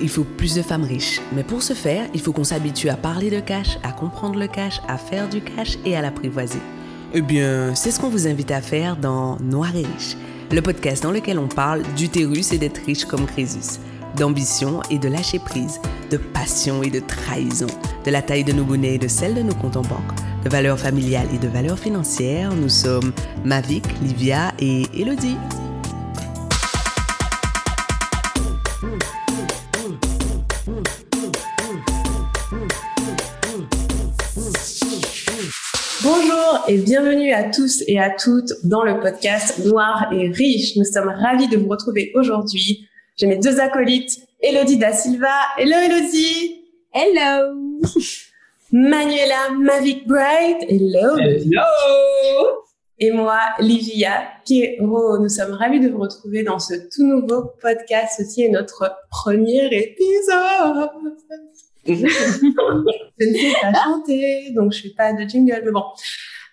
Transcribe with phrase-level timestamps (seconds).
[0.00, 1.20] il faut plus de femmes riches.
[1.34, 4.46] Mais pour ce faire, il faut qu'on s'habitue à parler de cash, à comprendre le
[4.46, 6.60] cash, à faire du cash et à l'apprivoiser.
[7.14, 10.16] Eh bien, c'est ce qu'on vous invite à faire dans Noir et Riche,
[10.50, 13.80] le podcast dans lequel on parle d'utérus et d'être riche comme Crésus,
[14.16, 17.68] d'ambition et de lâcher prise, de passion et de trahison,
[18.04, 20.12] de la taille de nos bonnets et de celle de nos comptes en banque,
[20.44, 22.54] de valeurs familiales et de valeurs financières.
[22.54, 23.12] Nous sommes
[23.44, 25.36] Mavic, Livia et Elodie.
[36.68, 40.76] Et bienvenue à tous et à toutes dans le podcast Noir et Riche.
[40.76, 42.88] Nous sommes ravis de vous retrouver aujourd'hui.
[43.16, 45.28] J'ai mes deux acolytes, Elodie da Silva.
[45.58, 47.54] Hello Elodie Hello
[48.72, 50.64] Manuela Mavic Bright.
[50.68, 51.62] Hello Hello
[52.98, 55.18] Et moi, Livia Kero.
[55.18, 58.14] Nous sommes ravis de vous retrouver dans ce tout nouveau podcast.
[58.18, 60.90] Ceci est notre premier épisode.
[61.86, 65.84] je ne sais pas chanter, donc je fais pas de jingle, mais bon.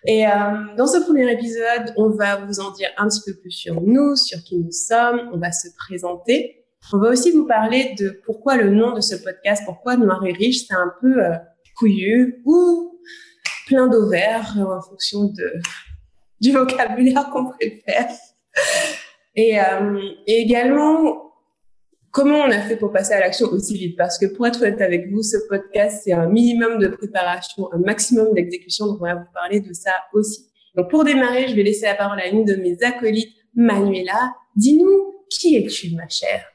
[0.06, 0.30] Et euh,
[0.76, 4.16] dans ce premier épisode, on va vous en dire un petit peu plus sur nous,
[4.16, 6.66] sur qui nous sommes, on va se présenter.
[6.92, 10.32] On va aussi vous parler de pourquoi le nom de ce podcast, pourquoi Noir et
[10.32, 11.32] Riche, c'est un peu euh,
[11.78, 13.00] couillu ou
[13.66, 15.52] plein d'ovaires en fonction de,
[16.40, 18.10] du vocabulaire qu'on préfère.
[19.36, 21.23] Et, euh, et également,
[22.14, 23.96] Comment on a fait pour passer à l'action aussi vite?
[23.98, 27.78] Parce que pour être honnête avec vous, ce podcast, c'est un minimum de préparation, un
[27.78, 28.86] maximum d'exécution.
[28.86, 30.48] Donc, on va vous parler de ça aussi.
[30.76, 34.32] Donc, pour démarrer, je vais laisser la parole à une de mes acolytes, Manuela.
[34.54, 36.53] Dis-nous, qui es-tu, ma chère?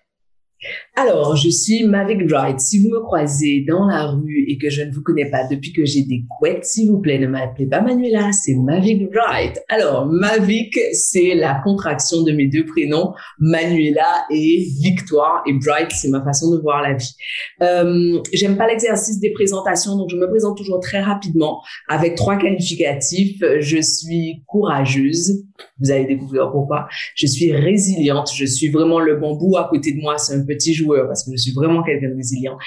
[0.95, 2.59] Alors, je suis Mavic Wright.
[2.59, 5.71] Si vous me croisez dans la rue et que je ne vous connais pas depuis
[5.71, 9.61] que j'ai des couettes, s'il vous plaît, ne m'appelez pas Manuela, c'est Mavic Wright.
[9.69, 15.41] Alors, Mavic, c'est la contraction de mes deux prénoms, Manuela et Victoire.
[15.47, 17.15] Et Bright, c'est ma façon de voir la vie.
[17.61, 22.37] Euh, J'aime pas l'exercice des présentations, donc je me présente toujours très rapidement avec trois
[22.37, 23.41] qualificatifs.
[23.59, 25.45] Je suis courageuse.
[25.80, 26.87] Vous allez découvrir pourquoi.
[27.15, 28.30] Je suis résiliente.
[28.33, 30.17] Je suis vraiment le bambou à côté de moi.
[30.17, 32.58] C'est un petit joueur parce que je suis vraiment quelqu'un de résilient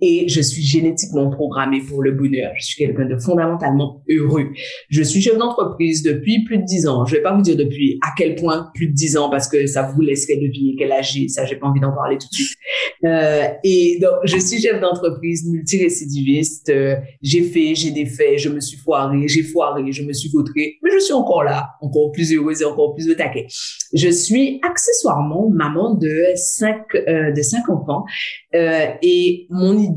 [0.00, 2.52] et je suis génétiquement programmée pour le bonheur.
[2.58, 4.48] Je suis quelqu'un de fondamentalement heureux.
[4.88, 7.04] Je suis chef d'entreprise depuis plus de dix ans.
[7.04, 9.66] Je vais pas vous dire depuis à quel point plus de dix ans parce que
[9.66, 11.28] ça vous laisserait deviner quel âge j'ai.
[11.28, 12.56] Ça, j'ai pas envie d'en parler tout de suite.
[13.04, 16.70] Euh, et donc, je suis chef d'entreprise multirécidiviste.
[16.70, 20.76] Euh, j'ai fait, j'ai défait, je me suis foiré, j'ai foiré, je me suis vautré,
[20.82, 23.46] mais je suis encore là, encore plus heureuse et encore plus au taquet.
[23.94, 28.04] Je suis accessoirement maman de cinq, euh, de cinq enfants
[28.52, 29.89] et mon idée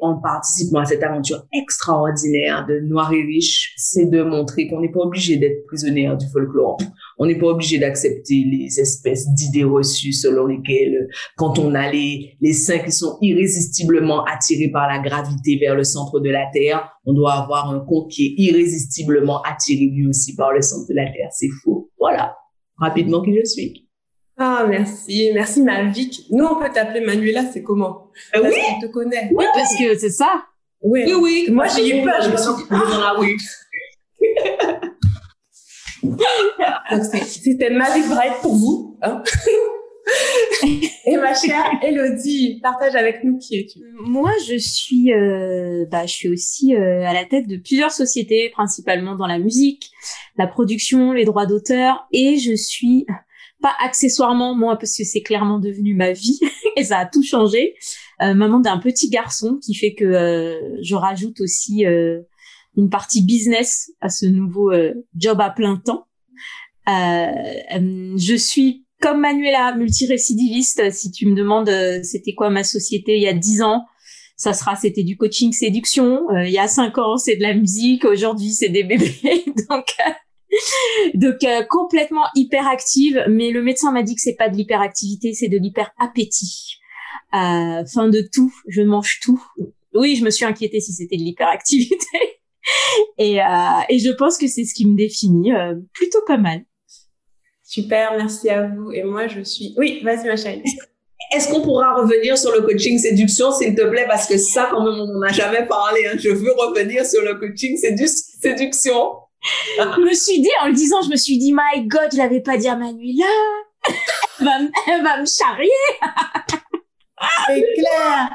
[0.00, 4.90] en participant à cette aventure extraordinaire de Noir et Riche, c'est de montrer qu'on n'est
[4.90, 6.78] pas obligé d'être prisonnière du folklore.
[7.18, 12.36] On n'est pas obligé d'accepter les espèces d'idées reçues selon lesquelles, quand on a les,
[12.40, 16.90] les seins qui sont irrésistiblement attirés par la gravité vers le centre de la Terre,
[17.04, 20.94] on doit avoir un compte qui est irrésistiblement attiré lui aussi par le centre de
[20.94, 21.28] la Terre.
[21.30, 21.90] C'est faux.
[21.98, 22.36] Voilà.
[22.78, 23.89] Rapidement qui je suis.
[24.42, 25.30] Ah, merci.
[25.34, 26.22] Merci, Mavic.
[26.30, 28.06] Nous, on peut t'appeler Manuela, c'est comment?
[28.34, 28.60] Euh, Parce oui?
[28.74, 29.30] qu'on te connaît.
[29.34, 30.44] Oui, parce que c'est ça.
[30.82, 31.46] Oui, Oui, oui.
[31.50, 32.22] Moi, j'ai eu peur.
[32.22, 33.36] Je me suis dit, dans la rue.
[36.02, 38.98] Donc, c'est- c'était Mavic Bright pour vous.
[39.02, 39.22] Hein
[41.06, 46.12] Et ma chère Elodie, partage avec nous qui es-tu Moi, je suis, euh, bah, je
[46.12, 49.90] suis aussi euh, à la tête de plusieurs sociétés, principalement dans la musique,
[50.36, 53.06] la production, les droits d'auteur, et je suis
[53.60, 56.38] pas accessoirement moi parce que c'est clairement devenu ma vie
[56.76, 57.74] et ça a tout changé.
[58.22, 62.20] euh, maman d'un petit garçon qui fait que euh, je rajoute aussi euh,
[62.76, 66.06] une partie business à ce nouveau euh, job à plein temps.
[66.88, 66.92] Euh,
[67.76, 70.90] euh, je suis comme Manuela, multirécidiviste.
[70.92, 71.70] Si tu me demandes
[72.02, 73.86] c'était quoi ma société il y a dix ans,
[74.36, 76.26] ça sera c'était du coaching séduction.
[76.44, 78.04] Il y a cinq ans c'est de la musique.
[78.04, 79.14] Aujourd'hui c'est des bébés.
[79.68, 79.86] Donc
[81.14, 83.24] donc euh, complètement hyperactive.
[83.28, 86.80] Mais le médecin m'a dit que c'est pas de l'hyperactivité, c'est de l'hyperappétit.
[87.34, 89.42] Euh, fin de tout, je mange tout.
[89.94, 92.06] Oui, je me suis inquiétée si c'était de l'hyperactivité.
[93.18, 93.44] et, euh,
[93.88, 96.62] et je pense que c'est ce qui me définit euh, plutôt pas mal.
[97.62, 98.90] Super, merci à vous.
[98.90, 99.74] Et moi, je suis...
[99.78, 100.62] Oui, vas-y, ma chérie.
[101.32, 104.84] Est-ce qu'on pourra revenir sur le coaching séduction, s'il te plaît, parce que ça, quand
[104.84, 106.04] même, on n'en a jamais parlé.
[106.06, 106.16] Hein.
[106.18, 109.12] Je veux revenir sur le coaching sédu séduction.
[109.42, 112.40] Je me suis dit, en le disant, je me suis dit, my God, je l'avais
[112.40, 113.24] pas dit à Manuela.
[114.38, 114.52] elle, va,
[114.86, 115.70] elle va me charrier.
[117.46, 118.30] C'est clair.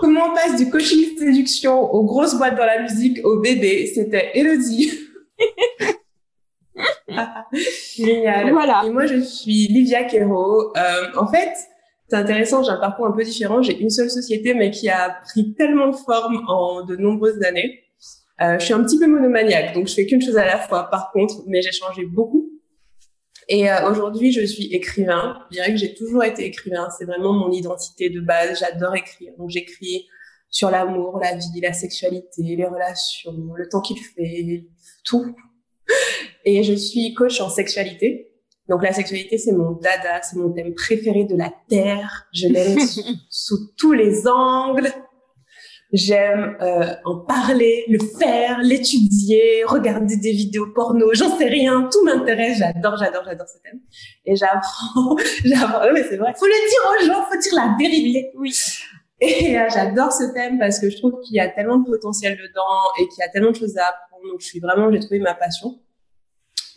[0.00, 3.90] Comment on passe du coaching séduction aux grosses boîtes dans la musique au bébé?
[3.92, 4.92] C'était Elodie.
[7.96, 8.52] Génial.
[8.52, 8.82] Voilà.
[8.86, 10.72] Et moi, je suis Livia Quero.
[10.76, 11.52] Euh, en fait,
[12.08, 13.62] c'est intéressant, j'ai un parcours un peu différent.
[13.62, 17.82] J'ai une seule société, mais qui a pris tellement de forme en de nombreuses années.
[18.42, 20.88] Euh, je suis un petit peu monomaniaque, donc je fais qu'une chose à la fois.
[20.90, 22.50] Par contre, mais j'ai changé beaucoup.
[23.48, 25.38] Et euh, aujourd'hui, je suis écrivain.
[25.50, 26.88] Je dirais que j'ai toujours été écrivain.
[26.96, 28.60] C'est vraiment mon identité de base.
[28.60, 29.32] J'adore écrire.
[29.38, 30.06] Donc j'écris
[30.48, 34.64] sur l'amour, la vie, la sexualité, les relations, le temps qu'il fait,
[35.04, 35.34] tout.
[36.44, 38.30] Et je suis coach en sexualité.
[38.68, 42.28] Donc la sexualité, c'est mon dada, c'est mon thème préféré de la Terre.
[42.32, 42.78] Je l'aime
[43.30, 44.92] sous, tous les angles.
[45.92, 52.04] J'aime euh, en parler, le faire, l'étudier, regarder des vidéos porno, j'en sais rien, tout
[52.04, 53.80] m'intéresse, j'adore, j'adore, j'adore ce thème.
[54.24, 58.30] Et j'apprends, j'apprends, mais c'est vrai, faut le dire aux gens, faut dire la vérité.
[58.36, 58.52] Oui.
[59.20, 62.38] Et euh, j'adore ce thème parce que je trouve qu'il y a tellement de potentiel
[62.38, 64.30] dedans et qu'il y a tellement de choses à apprendre.
[64.30, 65.78] Donc je suis vraiment, j'ai trouvé ma passion.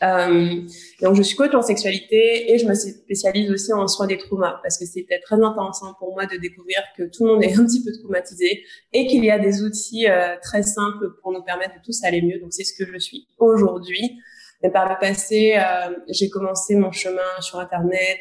[0.01, 0.62] Euh,
[1.01, 4.60] donc, je suis coach en sexualité et je me spécialise aussi en soins des traumas
[4.63, 7.66] parce que c'était très intéressant pour moi de découvrir que tout le monde est un
[7.66, 11.75] petit peu traumatisé et qu'il y a des outils euh, très simples pour nous permettre
[11.75, 12.40] de tous aller mieux.
[12.40, 14.19] Donc, c'est ce que je suis aujourd'hui.
[14.62, 18.19] Mais par le passé, euh, j'ai commencé mon chemin sur Internet.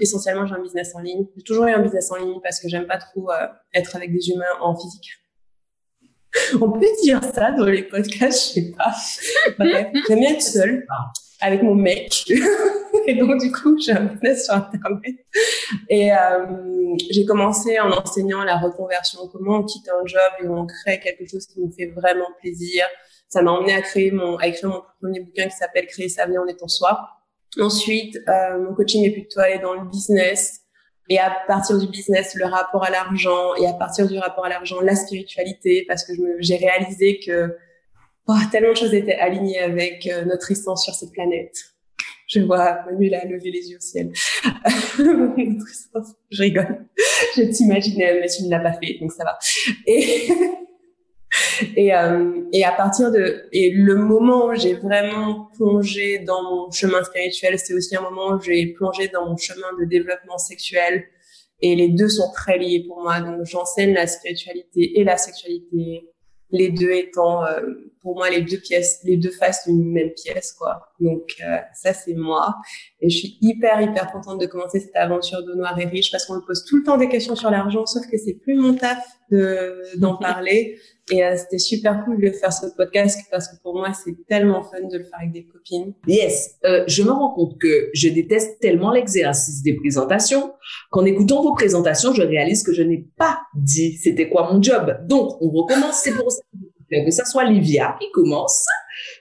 [0.00, 1.26] Essentiellement, j'ai un business en ligne.
[1.36, 3.28] J'ai toujours eu un business en ligne parce que j'aime pas trop
[3.72, 5.20] être avec des humains en physique.
[6.60, 8.94] On peut dire ça dans les podcasts, je sais pas.
[9.58, 10.86] Bref, j'aime bien être seule
[11.40, 12.24] avec mon mec.
[13.06, 15.16] et donc, du coup, j'ai un business sur Internet.
[15.88, 20.66] Et euh, j'ai commencé en enseignant la reconversion, comment on quitte un job et on
[20.66, 22.84] crée quelque chose qui nous fait vraiment plaisir.
[23.28, 26.26] Ça m'a emmené à créer mon, à écrire mon premier bouquin qui s'appelle Créer sa
[26.26, 27.08] vie en étant soi.
[27.58, 30.59] Ensuite, euh, mon coaching est plutôt allé dans le business
[31.10, 34.48] et à partir du business, le rapport à l'argent, et à partir du rapport à
[34.48, 37.56] l'argent, la spiritualité, parce que j'ai réalisé que
[38.28, 41.56] oh, tellement de choses étaient alignées avec euh, notre existence sur cette planète.
[42.28, 44.12] Je vois Manuela lever les yeux au ciel.
[46.30, 46.86] je rigole.
[47.36, 49.36] Je t'imaginais, mais tu ne l'as pas fait, donc ça va.
[49.88, 50.28] Et
[51.76, 56.70] et, euh, et à partir de et le moment où j'ai vraiment plongé dans mon
[56.70, 61.04] chemin spirituel, c'est aussi un moment où j'ai plongé dans mon chemin de développement sexuel.
[61.62, 63.20] Et les deux sont très liés pour moi.
[63.20, 66.08] Donc j'enseigne la spiritualité et la sexualité,
[66.50, 67.60] les deux étant euh,
[68.02, 70.88] pour moi les deux pièces, les deux faces d'une même pièce, quoi.
[71.00, 72.56] Donc euh, ça c'est moi.
[73.00, 76.24] Et je suis hyper hyper contente de commencer cette aventure de Noir et Riche parce
[76.24, 78.74] qu'on me pose tout le temps des questions sur l'argent, sauf que c'est plus mon
[78.74, 80.78] taf de d'en parler.
[81.10, 84.62] Et euh, c'était super cool de faire ce podcast parce que pour moi, c'est tellement
[84.62, 85.94] fun de le faire avec des copines.
[86.06, 90.52] Yes, euh, je me rends compte que je déteste tellement l'exercice des présentations
[90.90, 94.98] qu'en écoutant vos présentations, je réalise que je n'ai pas dit c'était quoi mon job.
[95.06, 96.00] Donc, on recommence.
[96.02, 96.42] C'est pour ça
[96.90, 98.66] que ça soit Livia qui commence.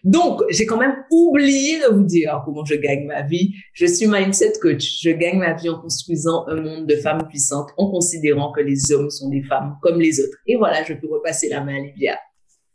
[0.03, 3.53] Donc, j'ai quand même oublié de vous dire comment je gagne ma vie.
[3.73, 5.01] Je suis mindset coach.
[5.01, 8.91] Je gagne ma vie en construisant un monde de femmes puissantes en considérant que les
[8.91, 10.37] hommes sont des femmes comme les autres.
[10.47, 12.17] Et voilà, je peux repasser la main à Livia.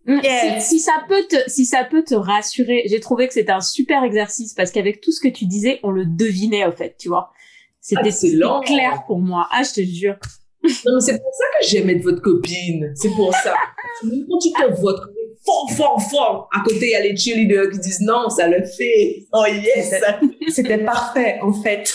[0.06, 0.20] Mm,
[0.60, 4.04] si, ça peut te, si ça peut te rassurer, j'ai trouvé que c'était un super
[4.04, 7.30] exercice parce qu'avec tout ce que tu disais, on le devinait, en fait, tu vois.
[7.80, 8.10] C'était
[8.64, 9.46] clair pour moi.
[9.50, 10.16] Ah, je te jure.
[10.86, 12.92] Non, mais c'est pour ça que j'aime être votre copine.
[12.94, 13.54] C'est pour ça.
[14.02, 15.13] Quand tu te votes
[15.44, 16.48] fort, fort, fort.
[16.54, 19.26] À côté, il y a les cheerleaders qui disent non, ça le fait.
[19.32, 19.94] Oh yes.
[20.48, 21.92] C'était parfait, en fait.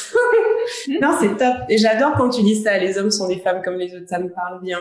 [1.01, 1.55] non, c'est top.
[1.69, 2.77] Et j'adore quand tu dis ça.
[2.77, 4.07] Les hommes sont des femmes comme les autres.
[4.07, 4.79] Ça me parle bien.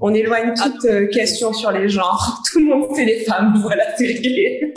[0.00, 2.42] On éloigne toute euh, question sur les genres.
[2.52, 3.54] Tout le monde, c'est les femmes.
[3.70, 4.72] Voilà, c'est réglé.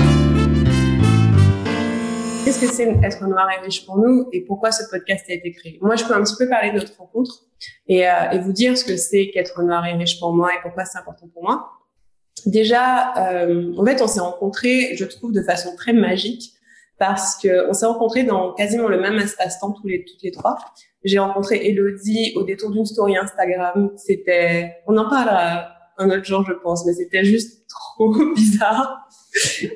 [2.46, 4.28] Qu'est-ce que c'est être noir et riche pour nous?
[4.34, 5.80] Et pourquoi ce podcast a été créé?
[5.82, 7.46] Moi, je peux un petit peu parler de notre rencontre
[7.88, 10.58] et, euh, et vous dire ce que c'est qu'être noir et riche pour moi et
[10.62, 11.72] pourquoi c'est important pour moi.
[12.46, 16.54] Déjà, euh, en fait, on s'est rencontrés, je trouve, de façon très magique
[17.00, 20.58] parce que on s'est rencontrés dans quasiment le même espace-temps tous les toutes les trois.
[21.04, 23.92] J'ai rencontré Elodie au détour d'une story Instagram.
[23.98, 29.03] C'était, on en parlera un autre jour, je pense, mais c'était juste trop bizarre.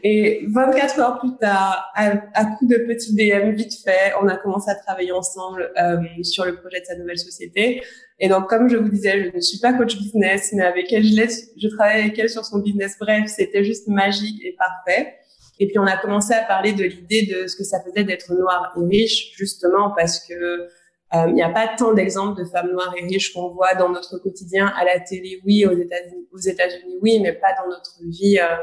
[0.03, 4.37] Et 24 heures plus tard, à, à coup de petits DM vite fait, on a
[4.37, 7.81] commencé à travailler ensemble euh, sur le projet de sa nouvelle société.
[8.19, 11.03] Et donc, comme je vous disais, je ne suis pas coach business, mais avec elle,
[11.03, 11.23] je,
[11.57, 12.95] je travaille avec elle sur son business.
[12.99, 15.15] Bref, c'était juste magique et parfait.
[15.59, 18.31] Et puis, on a commencé à parler de l'idée de ce que ça faisait d'être
[18.33, 20.67] noire et riche, justement parce que
[21.13, 23.89] euh, il n'y a pas tant d'exemples de femmes noires et riches qu'on voit dans
[23.89, 27.97] notre quotidien à la télé, oui, aux États-Unis, aux États-Unis, oui, mais pas dans notre
[28.09, 28.57] vie euh,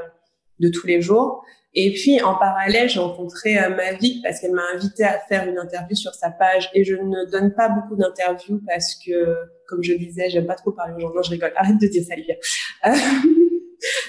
[0.61, 1.45] de tous les jours.
[1.77, 5.59] Et puis, en parallèle, j'ai rencontré euh, Mavic parce qu'elle m'a invité à faire une
[5.59, 6.71] interview sur sa page.
[6.73, 10.71] Et je ne donne pas beaucoup d'interviews parce que, comme je disais, j'aime pas trop
[10.71, 11.13] parler aux gens.
[11.13, 11.53] Non, je rigole.
[11.57, 12.37] Arrête de dire ça, Livia.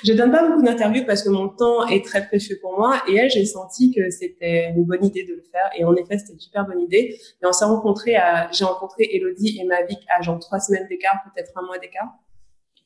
[0.06, 3.02] je donne pas beaucoup d'interviews parce que mon temps est très précieux pour moi.
[3.10, 5.70] Et elle, j'ai senti que c'était une bonne idée de le faire.
[5.75, 7.18] Et en effet, c'était une super bonne idée.
[7.42, 11.20] Et on s'est rencontrés à, j'ai rencontré Elodie et Mavic à genre trois semaines d'écart,
[11.34, 12.14] peut-être un mois d'écart.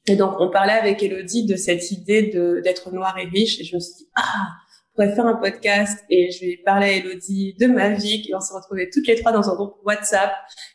[0.10, 3.60] Et donc, on parlait avec Elodie de cette idée de, d'être noire et riche.
[3.60, 4.48] Et je me suis dit, ah,
[4.92, 6.04] on pourrait faire un podcast.
[6.10, 8.30] Et je lui ai parlé à Elodie de Mavic.
[8.30, 10.32] Et on s'est retrouvés toutes les trois dans un groupe WhatsApp.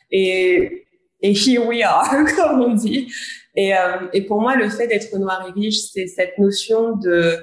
[0.09, 0.87] Et,
[1.21, 3.11] et here we are, comme on dit.
[3.55, 7.37] Et, euh, et pour moi, le fait d'être noir et riche, c'est cette notion de,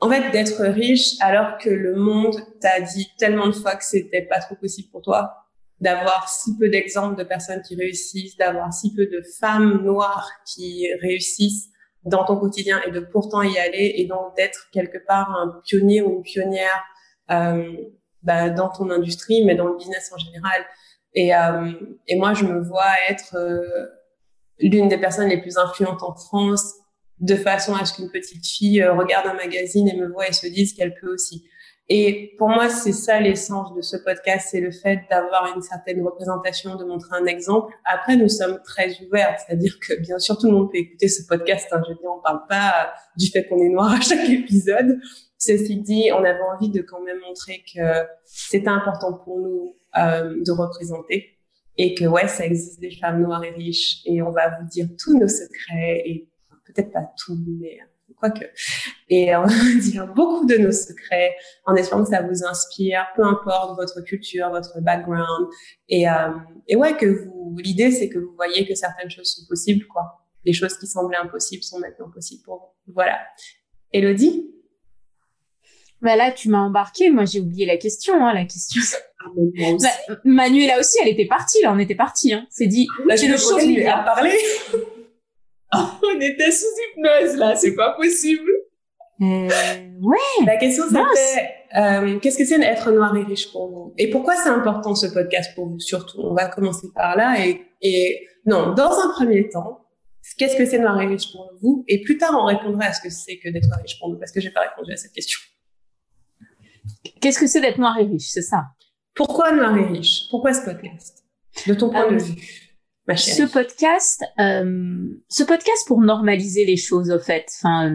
[0.00, 4.22] en fait, d'être riche alors que le monde t'a dit tellement de fois que c'était
[4.22, 5.43] pas trop possible pour toi,
[5.80, 10.86] d'avoir si peu d'exemples de personnes qui réussissent, d'avoir si peu de femmes noires qui
[11.02, 11.68] réussissent
[12.04, 16.02] dans ton quotidien et de pourtant y aller et donc d'être quelque part un pionnier
[16.02, 16.84] ou une pionnière
[17.30, 17.72] euh,
[18.22, 20.64] bah, dans ton industrie, mais dans le business en général.
[21.14, 21.72] Et, euh,
[22.08, 23.86] et moi, je me vois être euh,
[24.58, 26.74] l'une des personnes les plus influentes en France,
[27.20, 30.32] de façon à ce qu'une petite fille euh, regarde un magazine et me voit et
[30.32, 31.44] se dise qu'elle peut aussi.
[31.90, 36.02] Et pour moi, c'est ça l'essence de ce podcast, c'est le fait d'avoir une certaine
[36.02, 37.74] représentation, de montrer un exemple.
[37.84, 41.26] Après, nous sommes très ouverts, c'est-à-dire que bien sûr, tout le monde peut écouter ce
[41.26, 41.68] podcast.
[41.72, 41.82] Hein.
[41.84, 44.98] Je veux dire, on parle pas du fait qu'on est noir à chaque épisode.
[45.36, 50.42] Ceci dit, on avait envie de quand même montrer que c'était important pour nous euh,
[50.42, 51.38] de représenter
[51.76, 54.86] et que ouais, ça existe des femmes noires et riches et on va vous dire
[54.98, 56.30] tous nos secrets et
[56.64, 57.78] peut-être pas tout, mais
[59.08, 61.34] Et on va dire beaucoup de nos secrets
[61.66, 65.48] en espérant que ça vous inspire, peu importe votre culture, votre background.
[65.88, 66.30] Et, euh,
[66.68, 70.20] et ouais, que vous, l'idée c'est que vous voyez que certaines choses sont possibles, quoi.
[70.44, 72.92] Les choses qui semblaient impossibles sont maintenant possibles pour vous.
[72.94, 73.18] Voilà.
[73.92, 74.50] Elodie?
[76.02, 77.10] Bah là, tu m'as embarqué.
[77.10, 78.14] Moi, j'ai oublié la question.
[78.22, 78.82] Hein, la question.
[79.80, 79.88] Bah,
[80.24, 81.62] Manuela aussi, elle était partie.
[81.62, 82.34] Là, on était parti.
[82.34, 82.46] Hein.
[82.50, 82.86] C'est dit.
[83.06, 84.36] Là, j'ai le chaud à parler.
[86.02, 86.66] on était sous
[86.96, 87.56] hypnose là.
[87.56, 88.50] C'est pas possible.
[89.20, 89.48] Euh,
[90.02, 90.46] ouais.
[90.46, 93.94] La question c'était euh, qu'est-ce que c'est d'être noir et riche pour vous?
[93.98, 96.20] Et pourquoi c'est important ce podcast pour vous surtout?
[96.20, 99.86] On va commencer par là et, et non, dans un premier temps,
[100.38, 101.84] qu'est-ce que c'est noir et riche pour vous?
[101.88, 104.32] Et plus tard, on répondra à ce que c'est que d'être riche pour nous parce
[104.32, 105.38] que j'ai pas répondu à cette question.
[107.20, 108.28] Qu'est-ce que c'est d'être noir et riche?
[108.28, 108.64] C'est ça.
[109.14, 110.28] Pourquoi noir et riche?
[110.30, 111.24] Pourquoi ce podcast?
[111.66, 112.63] De ton point de euh, vue,
[113.06, 117.46] ma Ce podcast, euh, ce podcast pour normaliser les choses, au fait.
[117.58, 117.92] Enfin,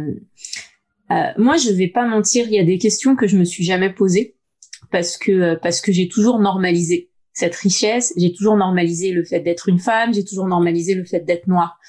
[1.12, 3.64] euh, moi, je vais pas mentir, il y a des questions que je me suis
[3.64, 4.36] jamais posées
[4.92, 9.70] parce que parce que j'ai toujours normalisé cette richesse, j'ai toujours normalisé le fait d'être
[9.70, 11.80] une femme, j'ai toujours normalisé le fait d'être noire.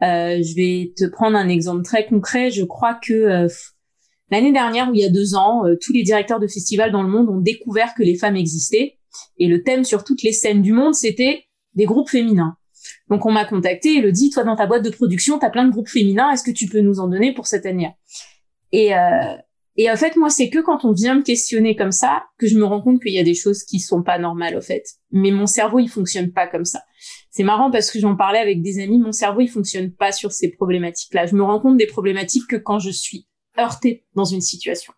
[0.00, 2.50] je vais te prendre un exemple très concret.
[2.50, 3.48] Je crois que
[4.30, 7.02] L'année dernière, ou il y a deux ans, euh, tous les directeurs de festivals dans
[7.02, 8.98] le monde ont découvert que les femmes existaient.
[9.38, 11.44] Et le thème sur toutes les scènes du monde, c'était
[11.74, 12.56] des groupes féminins.
[13.08, 15.50] Donc on m'a contacté et le dit, toi dans ta boîte de production, tu as
[15.50, 17.90] plein de groupes féminins, est-ce que tu peux nous en donner pour cette année
[18.72, 19.36] Et euh,
[19.80, 22.58] et en fait, moi, c'est que quand on vient me questionner comme ça que je
[22.58, 24.82] me rends compte qu'il y a des choses qui sont pas normales, au fait.
[25.12, 26.82] Mais mon cerveau, il fonctionne pas comme ça.
[27.30, 30.32] C'est marrant parce que j'en parlais avec des amis, mon cerveau, il fonctionne pas sur
[30.32, 31.26] ces problématiques-là.
[31.26, 34.92] Je me rends compte des problématiques que quand je suis heurté dans une situation.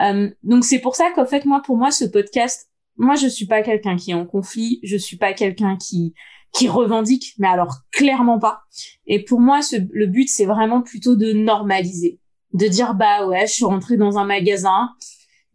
[0.00, 3.46] Euh, donc c'est pour ça qu'en fait moi pour moi ce podcast, moi je suis
[3.46, 6.14] pas quelqu'un qui est en conflit, je suis pas quelqu'un qui
[6.54, 8.60] qui revendique, mais alors clairement pas.
[9.06, 12.20] Et pour moi ce, le but c'est vraiment plutôt de normaliser,
[12.52, 14.90] de dire bah ouais je suis rentrée dans un magasin,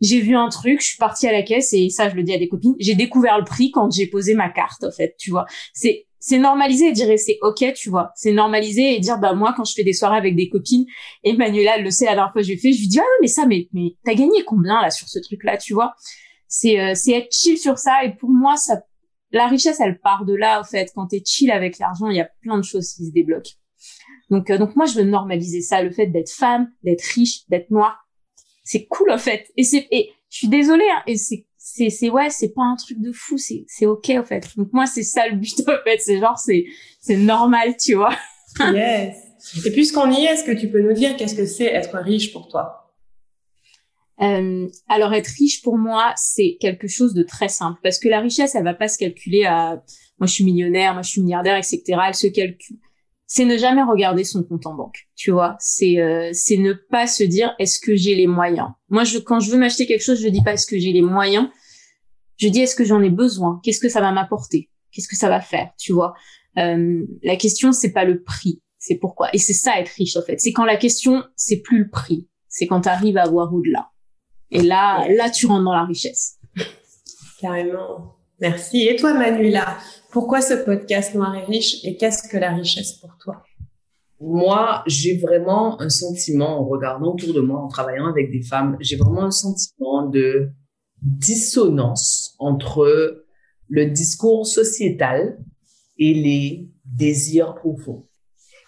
[0.01, 2.33] j'ai vu un truc, je suis partie à la caisse et ça je le dis
[2.33, 5.31] à des copines, j'ai découvert le prix quand j'ai posé ma carte en fait, tu
[5.31, 5.45] vois.
[5.73, 8.11] C'est c'est normalisé et dire c'est ok, tu vois.
[8.15, 10.85] C'est normalisé et dire bah moi quand je fais des soirées avec des copines,
[11.23, 13.27] Emmanuela elle le sait la dernière fois que j'ai fait, je lui dis ah mais
[13.27, 15.93] ça mais mais t'as gagné combien là sur ce truc là, tu vois?
[16.49, 18.81] C'est euh, c'est être chill sur ça et pour moi ça
[19.31, 20.91] la richesse elle part de là en fait.
[20.95, 23.51] Quand t'es chill avec l'argent, il y a plein de choses qui se débloquent.
[24.29, 27.71] Donc euh, donc moi je veux normaliser ça, le fait d'être femme, d'être riche, d'être
[27.71, 28.07] noire.
[28.63, 29.47] C'est cool en fait.
[29.57, 32.75] Et c'est et je suis désolée hein, et c'est c'est c'est ouais c'est pas un
[32.75, 35.83] truc de fou c'est c'est ok en fait donc moi c'est ça le but en
[35.83, 36.65] fait c'est genre c'est
[37.01, 38.15] c'est normal tu vois
[38.59, 39.29] yes
[39.65, 42.33] et puisqu'on y est est-ce que tu peux nous dire qu'est-ce que c'est être riche
[42.33, 42.88] pour toi?
[44.21, 48.19] Euh, alors être riche pour moi c'est quelque chose de très simple parce que la
[48.19, 49.81] richesse elle va pas se calculer à
[50.19, 52.77] moi je suis millionnaire moi je suis milliardaire etc elle se calcule
[53.31, 55.55] c'est ne jamais regarder son compte en banque, tu vois.
[55.59, 58.69] C'est euh, c'est ne pas se dire est-ce que j'ai les moyens?
[58.89, 61.03] Moi, je quand je veux m'acheter quelque chose, je dis pas est-ce que j'ai les
[61.03, 61.47] moyens?
[62.37, 63.59] Je dis est-ce que j'en ai besoin?
[63.63, 64.71] Qu'est-ce que ça va m'apporter?
[64.91, 66.15] Qu'est-ce que ça va faire, tu vois?
[66.57, 69.29] Euh, la question c'est pas le prix, c'est pourquoi.
[69.35, 70.39] Et c'est ça être riche en fait.
[70.39, 73.91] C'est quand la question c'est plus le prix, c'est quand tu arrives à voir au-delà.
[74.51, 76.39] Et là, là tu rentres dans la richesse.
[77.39, 78.15] Carrément.
[78.41, 78.87] Merci.
[78.87, 79.77] Et toi, Manuela,
[80.11, 83.43] pourquoi ce podcast Noir et Riche et qu'est-ce que la richesse pour toi?
[84.21, 88.75] Moi, j'ai vraiment un sentiment en regardant autour de moi, en travaillant avec des femmes,
[88.81, 90.51] j'ai vraiment un sentiment de
[91.01, 93.23] dissonance entre
[93.69, 95.37] le discours sociétal
[95.97, 98.08] et les désirs profonds.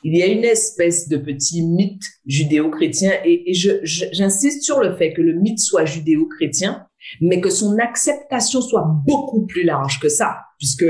[0.03, 5.21] Il y a une espèce de petit mythe judéo-chrétien et, j'insiste sur le fait que
[5.21, 6.85] le mythe soit judéo-chrétien,
[7.19, 10.85] mais que son acceptation soit beaucoup plus large que ça, puisque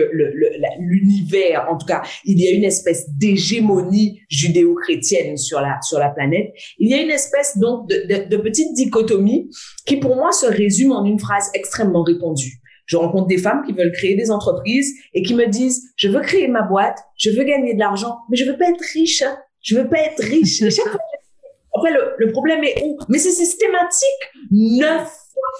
[0.80, 6.10] l'univers, en tout cas, il y a une espèce d'hégémonie judéo-chrétienne sur la, sur la
[6.10, 6.52] planète.
[6.80, 9.50] Il y a une espèce donc de, de petite dichotomie
[9.86, 12.61] qui pour moi se résume en une phrase extrêmement répandue.
[12.86, 16.22] Je rencontre des femmes qui veulent créer des entreprises et qui me disent, je veux
[16.22, 19.24] créer ma boîte, je veux gagner de l'argent, mais je veux pas être riche.
[19.62, 20.62] Je veux pas être riche.
[21.74, 22.98] Après, le, le problème est où?
[23.08, 24.32] Mais c'est systématique.
[24.52, 25.10] Neuf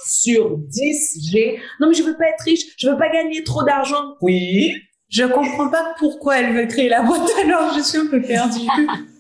[0.06, 3.64] sur 10, j'ai, non, mais je veux pas être riche, je veux pas gagner trop
[3.64, 4.16] d'argent.
[4.22, 4.74] Oui.
[5.10, 8.60] Je comprends pas pourquoi elle veut créer la boîte alors, je suis un peu perdue.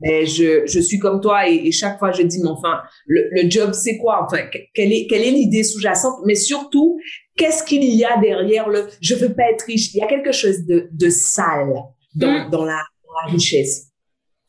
[0.00, 3.50] Mais je, je suis comme toi et, chaque fois je dis, mais enfin, le, le
[3.50, 4.26] job, c'est quoi?
[4.26, 4.42] Enfin,
[4.74, 6.20] quelle est, quelle est l'idée sous-jacente?
[6.24, 6.98] Mais surtout,
[7.36, 9.94] qu'est-ce qu'il y a derrière le je veux pas être riche?
[9.94, 11.74] Il y a quelque chose de, de sale
[12.14, 12.50] dans, mm.
[12.50, 13.86] dans, la, dans la richesse.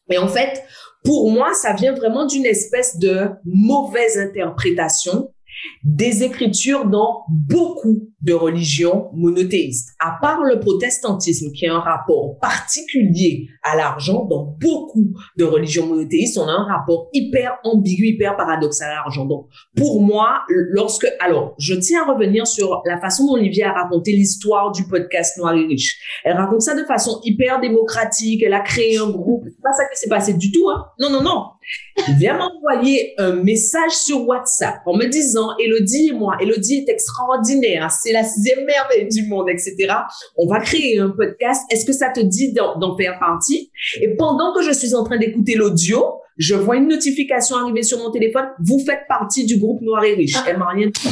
[0.09, 0.63] Et en fait,
[1.03, 5.31] pour moi, ça vient vraiment d'une espèce de mauvaise interprétation
[5.83, 9.89] des écritures dans beaucoup de religions monothéistes.
[9.99, 15.85] À part le protestantisme, qui a un rapport particulier à l'argent, dans beaucoup de religions
[15.85, 19.25] monothéistes, on a un rapport hyper ambigu, hyper paradoxal à l'argent.
[19.25, 23.73] Donc, pour moi, lorsque, alors, je tiens à revenir sur la façon dont Olivier a
[23.73, 25.99] raconté l'histoire du podcast Noir et Riche.
[26.23, 29.43] Elle raconte ça de façon hyper démocratique, elle a créé un groupe.
[29.45, 30.85] C'est pas ça qui s'est passé du tout, hein.
[30.99, 31.43] Non, non, non.
[32.17, 37.91] Vient m'envoyer un message sur WhatsApp en me disant, Elodie et moi, Elodie est extraordinaire,
[37.91, 39.75] c'est la sixième merveille du monde, etc.
[40.37, 41.63] On va créer un podcast.
[41.71, 43.71] Est-ce que ça te dit d'en faire partie?
[44.01, 46.03] Et pendant que je suis en train d'écouter l'audio,
[46.37, 48.45] je vois une notification arriver sur mon téléphone.
[48.63, 50.35] Vous faites partie du groupe Noir et Riche.
[50.47, 51.09] Elle m'a rien dit.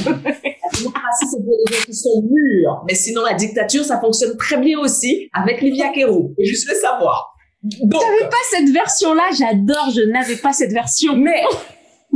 [0.77, 2.83] Démocratie, c'est pour les gens qui sont mûrs.
[2.88, 6.33] Mais sinon, la dictature, ça fonctionne très bien aussi avec Livia Kero.
[6.38, 7.35] Et juste le savoir.
[7.65, 11.15] Donc, n'avais pas cette version-là, j'adore, je n'avais pas cette version.
[11.15, 11.41] Mais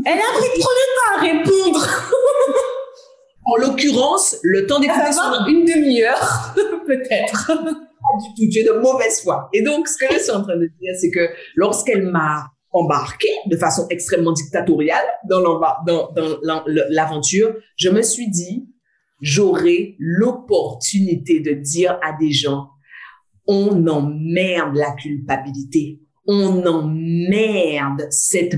[0.06, 1.88] elle a pris trop de temps à répondre.
[3.46, 5.46] en l'occurrence, le temps d'écouter son...
[5.48, 6.54] une demi-heure,
[6.86, 7.48] peut-être.
[7.48, 9.50] Pas du tout, tu es de mauvaise foi.
[9.54, 13.30] Et donc, ce que je suis en train de dire, c'est que lorsqu'elle m'a embarqué
[13.48, 15.42] de façon extrêmement dictatoriale dans
[16.90, 18.68] l'aventure, je me suis dit,
[19.22, 22.70] j'aurai l'opportunité de dire à des gens,
[23.50, 26.00] on emmerde la culpabilité
[26.32, 28.56] on emmerde cette,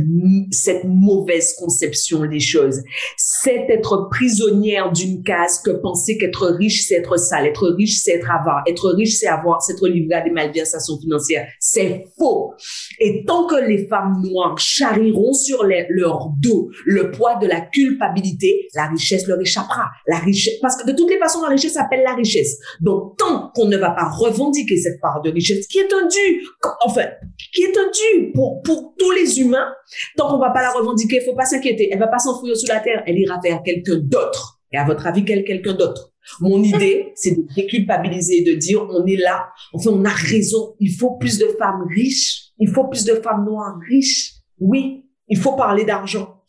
[0.51, 2.81] cette mauvaise conception des choses.
[3.15, 7.47] C'est être prisonnière d'une case que penser qu'être riche, c'est être sale.
[7.47, 8.61] Être riche, c'est être avare.
[8.67, 11.47] Être riche, c'est avoir, c'est être livré à des malversations financières.
[11.61, 12.53] C'est faux.
[12.99, 18.67] Et tant que les femmes noires charrieront sur leur dos le poids de la culpabilité,
[18.75, 19.85] la richesse leur échappera.
[20.07, 22.57] La richesse, parce que de toutes les façons, la richesse s'appelle la richesse.
[22.81, 26.43] Donc, tant qu'on ne va pas revendiquer cette part de richesse qui est un dû,
[26.85, 27.05] enfin,
[27.53, 29.73] qui est un dû pour, pour tous les humains.
[30.17, 31.89] Tant qu'on va pas la revendiquer, il faut pas s'inquiéter.
[31.91, 33.03] Elle va pas s'enfouir sous la terre.
[33.05, 34.59] Elle ira vers quelqu'un d'autre.
[34.71, 36.11] Et à votre avis, quel quelqu'un d'autre?
[36.39, 39.49] Mon idée, c'est de déculpabiliser, de dire on est là.
[39.73, 40.75] Enfin, on a raison.
[40.79, 42.51] Il faut plus de femmes riches.
[42.59, 44.33] Il faut plus de femmes noires riches.
[44.59, 46.41] Oui, il faut parler d'argent.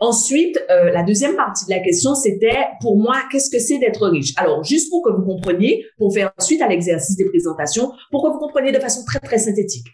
[0.00, 4.06] Ensuite, euh, la deuxième partie de la question, c'était pour moi, qu'est-ce que c'est d'être
[4.08, 4.34] riche?
[4.36, 8.28] Alors, juste pour que vous compreniez, pour faire suite à l'exercice des présentations, pour que
[8.28, 9.86] vous compreniez de façon très, très synthétique.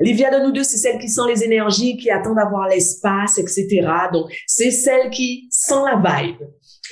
[0.00, 3.86] Livia de nous deux, c'est celle qui sent les énergies, qui attend d'avoir l'espace, etc.
[4.12, 6.36] Donc, c'est celle qui sent la vibe.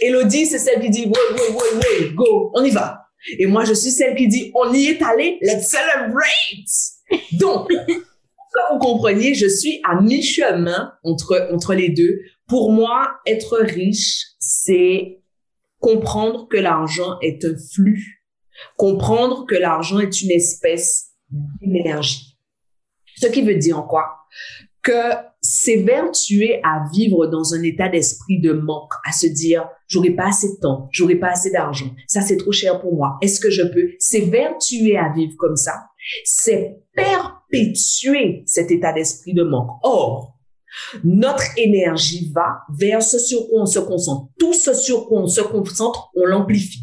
[0.01, 3.03] Elodie, c'est celle qui dit, ouais, ouais, ouais, ouais, go, on y va.
[3.38, 7.33] Et moi, je suis celle qui dit, on y est allé, let's celebrate.
[7.40, 7.71] Donc,
[8.73, 12.21] vous compreniez, je suis à mi-chemin entre, entre les deux.
[12.49, 15.21] Pour moi, être riche, c'est
[15.81, 18.25] comprendre que l'argent est un flux,
[18.77, 21.09] comprendre que l'argent est une espèce
[21.61, 22.36] d'énergie.
[23.16, 24.05] Ce qui veut dire quoi?
[24.83, 30.11] Que c'est vertuer à vivre dans un état d'esprit de manque, à se dire, j'aurai
[30.11, 33.40] pas assez de temps, j'aurai pas assez d'argent, ça c'est trop cher pour moi, est-ce
[33.40, 33.90] que je peux?
[33.98, 35.72] C'est vertuer à vivre comme ça
[36.24, 39.70] c'est perpétuer cet état d'esprit de manque.
[39.83, 40.35] Or,
[41.05, 44.29] notre énergie va vers ce sur quoi on se concentre.
[44.38, 46.83] Tout ce sur quoi on se concentre, on l'amplifie.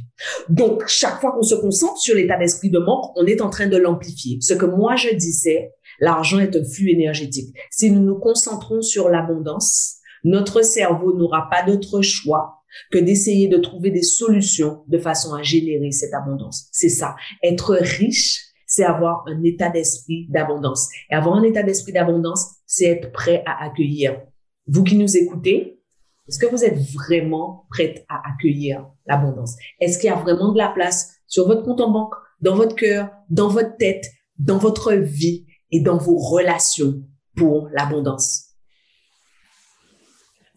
[0.49, 3.67] Donc, chaque fois qu'on se concentre sur l'état d'esprit de manque, on est en train
[3.67, 4.37] de l'amplifier.
[4.41, 5.71] Ce que moi je disais,
[6.03, 7.55] l'argent est un flux énergétique.
[7.71, 12.59] Si nous nous concentrons sur l'abondance, notre cerveau n'aura pas d'autre choix
[12.91, 16.67] que d'essayer de trouver des solutions de façon à générer cette abondance.
[16.71, 17.15] C'est ça.
[17.41, 20.89] Être riche, c'est avoir un état d'esprit d'abondance.
[21.09, 24.19] Et avoir un état d'esprit d'abondance, c'est être prêt à accueillir.
[24.67, 25.79] Vous qui nous écoutez,
[26.27, 29.55] est-ce que vous êtes vraiment prête à accueillir l'abondance?
[29.79, 32.75] Est-ce qu'il y a vraiment de la place sur votre compte en banque, dans votre
[32.75, 34.05] cœur, dans votre tête,
[34.37, 35.45] dans votre vie?
[35.73, 37.01] Et dans vos relations
[37.35, 38.45] pour l'abondance?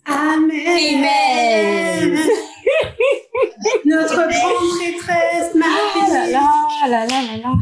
[0.05, 0.51] Amen.
[0.67, 2.19] Amen.
[3.85, 6.13] Notre grande prêtresse, Ah Marie.
[6.13, 7.53] là là là là là là.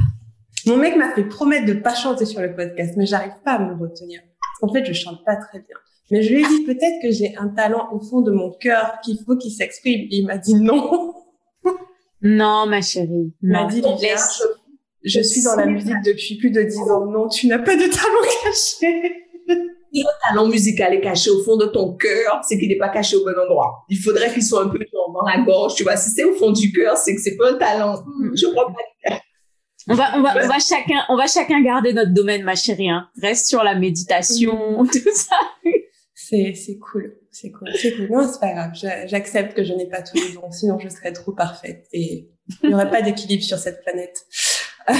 [0.67, 3.59] Mon mec m'a fait promettre de pas chanter sur le podcast, mais j'arrive pas à
[3.59, 4.21] me retenir.
[4.61, 5.77] Qu'en fait, je chante pas très bien.
[6.11, 8.99] Mais je lui ai dit peut-être que j'ai un talent au fond de mon cœur
[9.03, 10.01] qu'il faut qu'il s'exprime.
[10.11, 11.15] Et il m'a dit non.
[12.23, 13.35] Non, ma chérie.
[13.43, 14.43] Il m'a dit Laisse-
[15.05, 17.07] je suis dans la musique depuis plus de dix ans.
[17.07, 19.13] Non, tu n'as pas de talent caché.
[19.93, 22.89] Si le talent musical est caché au fond de ton cœur, c'est qu'il n'est pas
[22.89, 23.85] caché au bon endroit.
[23.89, 25.97] Il faudrait qu'il soit un peu genre dans la gorge, tu vois.
[25.97, 28.03] Si c'est au fond du cœur, c'est que c'est pas un talent.
[28.05, 29.19] Hmm, Je crois pas.
[29.87, 32.89] On va, on va, on va chacun, on va chacun garder notre domaine, ma chérie.
[32.89, 33.07] Hein.
[33.23, 35.37] Reste sur la méditation, tout ça.
[36.15, 37.17] C'est, c'est cool.
[37.31, 37.69] C'est cool.
[37.77, 38.09] C'est cool.
[38.11, 38.71] Non, c'est pas grave.
[38.75, 40.51] J'a- J'accepte que je n'ai pas tous les dons.
[40.51, 42.31] Sinon, je serais trop parfaite et
[42.63, 44.23] il n'y aurait pas d'équilibre sur cette planète.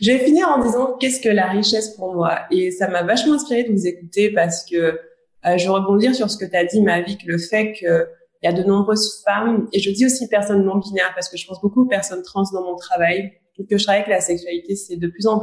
[0.00, 2.40] je vais finir en disant qu'est-ce que la richesse pour moi.
[2.50, 5.00] Et ça m'a vachement inspiré de vous écouter parce que
[5.46, 8.08] euh, je rebondir sur ce que tu as dit, Mavic, le fait que
[8.42, 11.36] il y a de nombreuses femmes, et je dis aussi personnes non binaires parce que
[11.36, 13.32] je pense beaucoup aux personnes trans dans mon travail,
[13.68, 15.42] que je travaille avec la sexualité, c'est de plus en,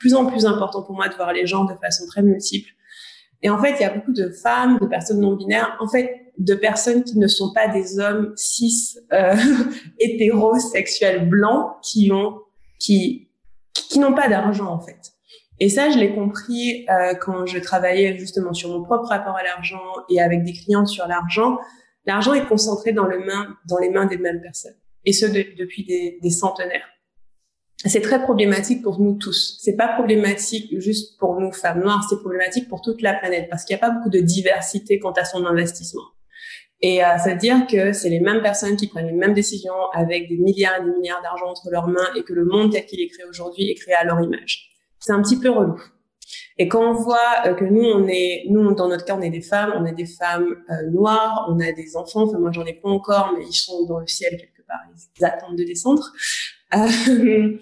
[0.00, 2.70] plus en plus important pour moi de voir les gens de façon très multiple.
[3.42, 6.32] Et en fait, il y a beaucoup de femmes, de personnes non binaires, en fait,
[6.38, 9.34] de personnes qui ne sont pas des hommes cis euh,
[10.00, 12.38] hétérosexuels blancs qui ont
[12.84, 13.28] qui
[13.74, 15.12] qui n'ont pas d'argent en fait.
[15.60, 19.42] Et ça, je l'ai compris euh, quand je travaillais justement sur mon propre rapport à
[19.42, 21.58] l'argent et avec des clients sur l'argent.
[22.04, 25.54] L'argent est concentré dans, le main, dans les mains des mêmes personnes, et ce de-
[25.56, 26.88] depuis des, des centenaires.
[27.84, 29.58] C'est très problématique pour nous tous.
[29.60, 33.64] C'est pas problématique juste pour nous femmes noires, c'est problématique pour toute la planète parce
[33.64, 36.02] qu'il n'y a pas beaucoup de diversité quant à son investissement.
[36.82, 39.90] Et euh, ça veut dire que c'est les mêmes personnes qui prennent les mêmes décisions
[39.92, 42.84] avec des milliards et des milliards d'argent entre leurs mains et que le monde tel
[42.86, 44.70] qu'il est créé aujourd'hui est créé à leur image.
[44.98, 45.80] C'est un petit peu relou.
[46.58, 49.30] Et quand on voit euh, que nous, on est, nous, dans notre cas, on est
[49.30, 52.64] des femmes, on est des femmes euh, noires, on a des enfants, enfin, moi, j'en
[52.64, 54.80] ai pas encore, mais ils sont dans le ciel quelque part,
[55.18, 56.04] ils attendent de descendre.
[56.74, 56.86] Euh,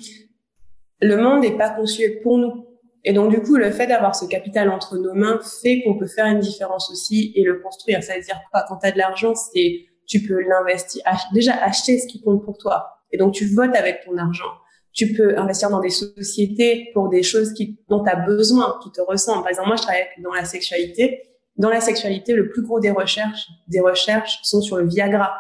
[1.03, 2.67] le monde n'est pas conçu pour nous.
[3.05, 6.07] Et donc, du coup, le fait d'avoir ce capital entre nos mains fait qu'on peut
[6.07, 8.03] faire une différence aussi et le construire.
[8.03, 8.65] Ça veut dire quoi?
[8.69, 12.59] Quand tu as de l'argent, c'est, tu peux l'investir, déjà acheter ce qui compte pour
[12.59, 12.99] toi.
[13.13, 14.51] Et donc, tu votes avec ton argent.
[14.93, 18.91] Tu peux investir dans des sociétés pour des choses qui, dont tu as besoin, qui
[18.91, 19.43] te ressemblent.
[19.43, 21.23] Par exemple, moi, je travaille dans la sexualité.
[21.57, 25.33] Dans la sexualité, le plus gros des recherches, des recherches sont sur le Viagra.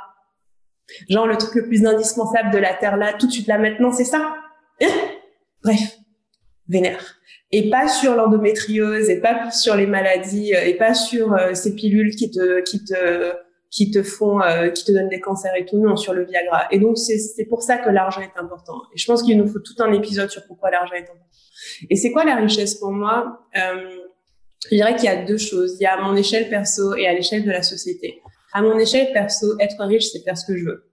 [1.08, 3.92] Genre, le truc le plus indispensable de la Terre là, tout de suite là maintenant,
[3.92, 4.34] c'est ça?
[5.62, 5.99] Bref,
[6.70, 7.16] vénère.
[7.52, 11.74] Et pas sur l'endométriose, et pas sur les maladies, euh, et pas sur euh, ces
[11.74, 13.32] pilules qui te, qui te,
[13.70, 16.68] qui te font, euh, qui te donnent des cancers et tout, non, sur le Viagra.
[16.70, 18.80] Et donc, c'est, c'est pour ça que l'argent est important.
[18.94, 21.26] Et je pense qu'il nous faut tout un épisode sur pourquoi l'argent est important.
[21.90, 23.40] Et c'est quoi la richesse pour moi?
[23.56, 23.96] Euh,
[24.70, 25.76] je dirais qu'il y a deux choses.
[25.80, 28.20] Il y a à mon échelle perso et à l'échelle de la société.
[28.52, 30.89] À mon échelle perso, être riche, c'est faire ce que je veux.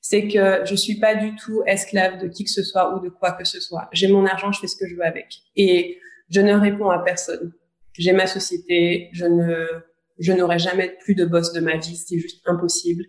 [0.00, 3.08] C'est que je suis pas du tout esclave de qui que ce soit ou de
[3.10, 3.88] quoi que ce soit.
[3.92, 5.42] J'ai mon argent, je fais ce que je veux avec.
[5.56, 5.98] Et
[6.30, 7.52] je ne réponds à personne.
[7.98, 9.66] J'ai ma société, je ne,
[10.18, 13.04] je n'aurai jamais plus de boss de ma vie, c'est juste impossible.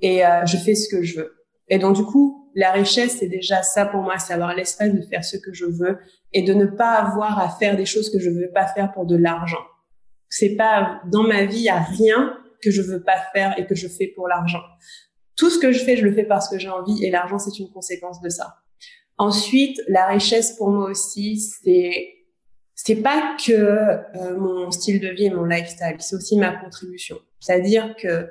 [0.00, 1.36] Et euh, je fais ce que je veux.
[1.68, 5.02] Et donc du coup, la richesse, c'est déjà ça pour moi, c'est avoir l'espace de
[5.02, 5.98] faire ce que je veux
[6.32, 9.06] et de ne pas avoir à faire des choses que je veux pas faire pour
[9.06, 9.64] de l'argent.
[10.28, 13.74] C'est pas dans ma vie, il a rien que je veux pas faire et que
[13.74, 14.62] je fais pour l'argent.
[15.36, 17.58] Tout ce que je fais, je le fais parce que j'ai envie et l'argent, c'est
[17.58, 18.56] une conséquence de ça.
[19.18, 22.14] Ensuite, la richesse pour moi aussi, c'est
[22.74, 27.18] c'est pas que euh, mon style de vie et mon lifestyle, c'est aussi ma contribution.
[27.38, 28.28] C'est-à-dire que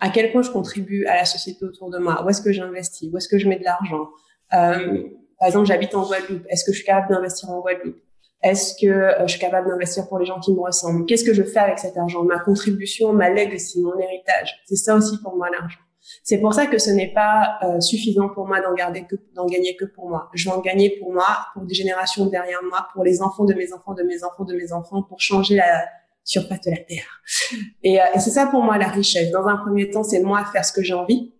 [0.00, 3.10] à quel point je contribue à la société autour de moi, où est-ce que j'investis,
[3.12, 4.08] où est-ce que je mets de l'argent?
[4.54, 5.04] Euh,
[5.38, 6.44] par exemple, j'habite en Guadeloupe.
[6.48, 8.00] Est-ce que je suis capable d'investir en Guadeloupe?
[8.42, 11.06] Est-ce que euh, je suis capable d'investir pour les gens qui me ressemblent?
[11.06, 12.24] Qu'est-ce que je fais avec cet argent?
[12.24, 14.60] Ma contribution, ma legacy, mon héritage.
[14.66, 15.78] C'est ça aussi pour moi l'argent.
[16.22, 19.46] C'est pour ça que ce n'est pas euh, suffisant pour moi d'en garder que d'en
[19.46, 20.28] gagner que pour moi.
[20.34, 23.54] Je vais en gagner pour moi, pour des générations derrière moi, pour les enfants de
[23.54, 25.84] mes enfants, de mes enfants, de mes enfants, pour changer la
[26.24, 27.22] surface de la terre.
[27.82, 29.30] Et, euh, et c'est ça pour moi la richesse.
[29.30, 31.32] Dans un premier temps, c'est moi faire ce que j'ai envie.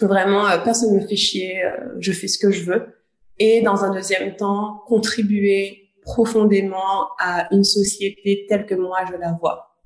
[0.00, 1.64] Vraiment, euh, personne me fait chier.
[1.64, 2.94] euh, je fais ce que je veux.
[3.38, 9.32] Et dans un deuxième temps, contribuer profondément à une société telle que moi je la
[9.40, 9.76] vois.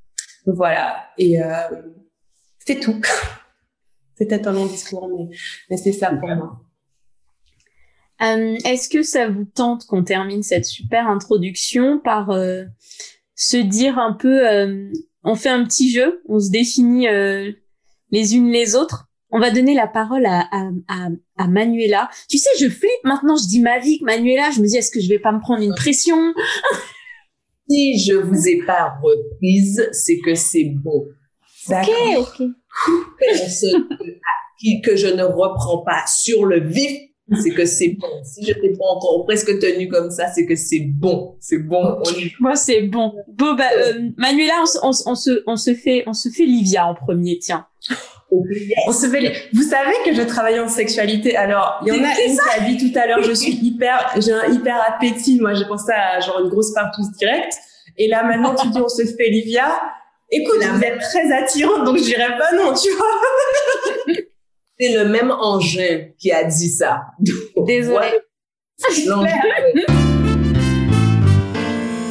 [0.46, 1.06] Voilà.
[1.18, 1.52] Et euh,
[2.58, 3.00] c'est tout.
[4.16, 5.36] C'est peut-être un long discours, mais,
[5.70, 6.60] mais c'est ça pour moi.
[8.22, 12.64] Euh, Est-ce que ça vous tente qu'on termine cette super introduction par euh,
[13.34, 14.90] se dire un peu, euh,
[15.24, 17.50] on fait un petit jeu, on se définit euh,
[18.10, 19.08] les unes les autres.
[19.30, 22.08] On va donner la parole à, à, à, à Manuela.
[22.30, 24.92] Tu sais, je flippe maintenant, je dis ma vie que Manuela, je me dis, est-ce
[24.92, 26.16] que je vais pas me prendre une pression?
[27.68, 31.08] Si je vous ai pas reprise, c'est que c'est bon.
[31.68, 32.46] Ok, ok.
[33.18, 33.88] Personne
[34.58, 36.92] qui- que je ne reprends pas sur le vif,
[37.42, 38.06] c'est que c'est bon.
[38.22, 41.36] Si je t'ai pas encore presque tenu comme ça, c'est que c'est bon.
[41.40, 42.02] C'est bon.
[42.40, 43.14] Moi, c'est bon.
[43.28, 46.28] Bon, bah, euh, Manuela, on, se- on, se- on se, on se fait, on se
[46.28, 47.66] fait Livia en premier, tiens.
[48.88, 51.36] On se fait les- Vous savez que je travaille en sexualité.
[51.36, 54.12] Alors, il y en a une qui a dit tout à l'heure, je suis hyper,
[54.20, 55.38] j'ai un hyper appétit.
[55.40, 57.54] Moi, j'ai pensé à genre une grosse partouze directe.
[57.96, 59.80] Et là, maintenant, tu dis, on se fait Livia.
[60.30, 64.14] Écoute, La vous êtes très attirante, donc je dirais pas non, tu vois.
[64.80, 67.02] C'est le même engin qui a dit ça.
[67.66, 68.18] Désolée.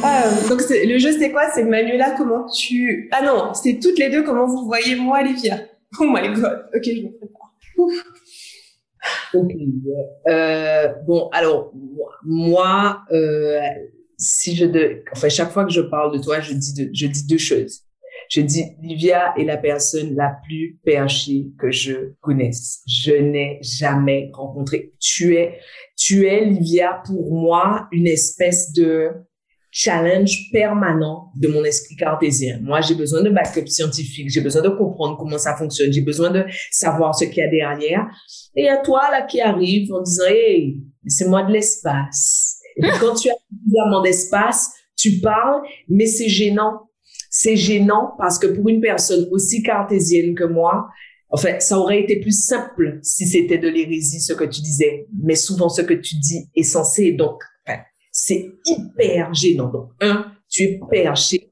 [0.02, 1.50] Ah, donc le jeu, c'est quoi?
[1.54, 3.08] C'est Manuela, comment tu...
[3.12, 5.58] Ah non, c'est toutes les deux comment vous voyez moi, Livia.
[6.00, 6.66] Oh my god.
[6.74, 7.52] Ok, je me prépare.
[9.34, 9.50] Ok.
[10.28, 13.60] Euh, bon, alors moi- moi, euh,
[14.18, 17.06] si je de, enfin chaque fois que je parle de toi, je dis de- je
[17.06, 17.83] dis deux choses.
[18.34, 22.82] Je dis Livia est la personne la plus perchée que je connaisse.
[22.84, 24.92] Je n'ai jamais rencontré.
[24.98, 25.60] Tu es,
[25.96, 29.10] tu es Livia pour moi une espèce de
[29.70, 32.58] challenge permanent de mon esprit cartésien.
[32.60, 36.30] Moi, j'ai besoin de backup scientifique, j'ai besoin de comprendre comment ça fonctionne, j'ai besoin
[36.30, 38.08] de savoir ce qu'il y a derrière.
[38.56, 42.58] Et a toi là qui arrive en disant hey c'est moi de l'espace.
[42.78, 46.88] Et quand tu as suffisamment d'espace, tu parles, mais c'est gênant.
[47.30, 50.88] C'est gênant parce que pour une personne aussi cartésienne que moi,
[51.30, 55.06] en fait, ça aurait été plus simple si c'était de l'hérésie ce que tu disais.
[55.22, 57.80] Mais souvent ce que tu dis est censé donc enfin,
[58.12, 59.68] c'est hyper gênant.
[59.68, 61.50] Donc un, tu es perché.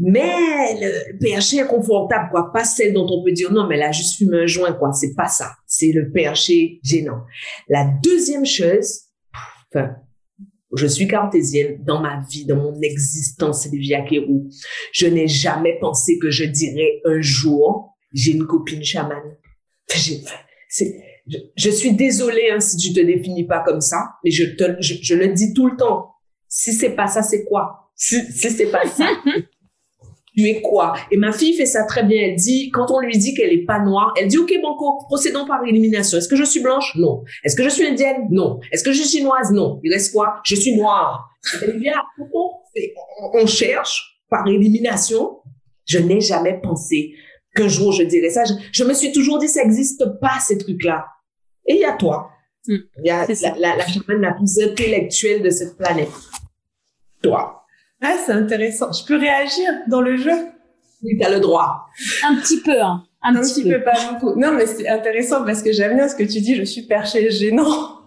[0.00, 2.52] Mais le perché inconfortable, quoi.
[2.52, 4.92] Pas celle dont on peut dire, non, mais là, juste fume un joint, quoi.
[4.92, 5.50] C'est pas ça.
[5.66, 7.22] C'est le perché gênant.
[7.68, 9.00] La deuxième chose,
[9.74, 9.96] enfin,
[10.74, 14.48] je suis cartésienne dans ma vie, dans mon existence, Livia Kérou.
[14.92, 19.36] Je n'ai jamais pensé que je dirais un jour, j'ai une copine chamane.
[19.94, 20.14] Je,
[21.56, 24.94] je suis désolée hein, si tu te définis pas comme ça, mais je te, je,
[25.00, 26.12] je le dis tout le temps.
[26.48, 27.90] Si c'est pas ça, c'est quoi?
[27.94, 29.08] Si, si c'est pas ça,
[30.38, 30.94] tu es quoi?
[31.10, 32.22] Et ma fille fait ça très bien.
[32.22, 35.46] Elle dit, quand on lui dit qu'elle est pas noire, elle dit, OK, Banco, procédons
[35.46, 36.18] par élimination.
[36.18, 36.94] Est-ce que je suis blanche?
[36.94, 37.24] Non.
[37.42, 38.28] Est-ce que je suis indienne?
[38.30, 38.60] Non.
[38.70, 39.50] Est-ce que je suis chinoise?
[39.50, 39.80] Non.
[39.82, 40.40] Il reste quoi?
[40.44, 41.28] Je suis noire.
[41.62, 42.00] Elle vient,
[42.32, 42.50] on,
[43.34, 45.38] on cherche par élimination?
[45.86, 47.14] Je n'ai jamais pensé
[47.56, 48.44] qu'un jour je dirais ça.
[48.44, 51.04] Je, je me suis toujours dit, ça n'existe pas, ces trucs-là.
[51.66, 52.30] Et il y a toi.
[52.68, 52.76] Mm.
[53.02, 56.12] Il y a la, la, la plus intellectuelle de cette planète.
[57.22, 57.64] Toi.
[58.02, 58.92] Ah, c'est intéressant.
[58.92, 60.32] Je peux réagir dans le jeu?
[61.00, 61.86] Tu as le droit.
[62.24, 63.04] Un petit peu, hein.
[63.22, 64.38] Un, Un petit peu, pas beaucoup.
[64.38, 67.30] Non, mais c'est intéressant parce que j'aime bien ce que tu dis, je suis perché
[67.30, 67.98] gênant.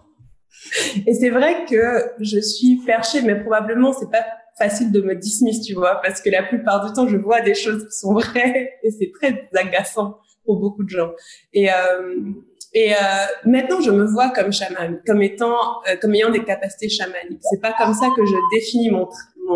[1.07, 4.25] Et c'est vrai que je suis perché, mais probablement c'est pas
[4.57, 7.55] facile de me dismiss, tu vois, parce que la plupart du temps, je vois des
[7.55, 11.11] choses qui sont vraies et c'est très agaçant pour beaucoup de gens.
[11.53, 12.31] Et, euh,
[12.73, 12.97] et euh,
[13.45, 17.41] maintenant, je me vois comme chaman, comme étant, euh, comme ayant des capacités chamaniques.
[17.41, 19.07] C'est pas comme ça que je définis mon,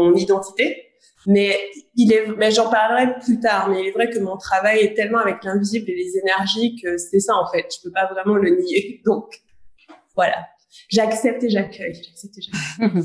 [0.04, 0.86] mon identité,
[1.28, 1.58] mais
[1.96, 3.70] il est, mais j'en parlerai plus tard.
[3.70, 6.98] Mais il est vrai que mon travail est tellement avec l'invisible et les énergies que
[6.98, 7.68] c'est ça en fait.
[7.76, 9.02] Je peux pas vraiment le nier.
[9.06, 9.42] Donc
[10.16, 10.48] voilà,
[10.90, 12.02] j'accepte et j'accueille.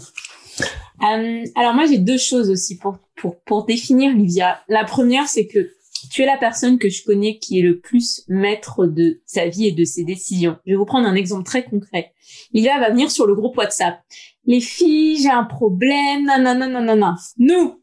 [1.02, 4.60] Euh, alors moi j'ai deux choses aussi pour pour pour définir Livia.
[4.68, 5.70] La première c'est que
[6.08, 9.66] tu es la personne que je connais qui est le plus maître de sa vie
[9.66, 10.56] et de ses décisions.
[10.64, 12.12] Je vais vous prendre un exemple très concret.
[12.52, 14.00] Livia va venir sur le groupe WhatsApp.
[14.44, 17.16] Les filles, j'ai un problème, nanana, nanana.
[17.38, 17.80] Nous,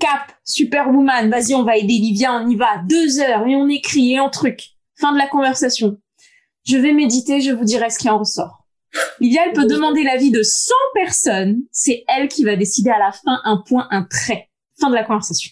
[0.00, 2.78] Cap, Superwoman, vas-y, on va aider Livia, on y va.
[2.88, 4.70] Deux heures, et on écrit, et on truc.
[5.00, 5.98] Fin de la conversation.
[6.66, 8.66] Je vais méditer, je vous dirai ce qui en ressort.
[9.20, 11.62] Livia, elle peut demander l'avis de 100 personnes.
[11.70, 14.50] C'est elle qui va décider à la fin un point, un trait.
[14.80, 15.50] Fin de la conversation.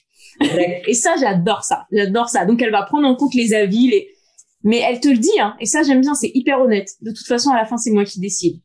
[0.87, 1.87] Et ça, j'adore ça.
[1.93, 2.45] J'adore ça.
[2.45, 4.09] Donc, elle va prendre en compte les avis, les...
[4.63, 5.57] mais elle te le dit, hein.
[5.61, 6.91] Et ça, j'aime bien, c'est hyper honnête.
[7.01, 8.61] De toute façon, à la fin, c'est moi qui décide.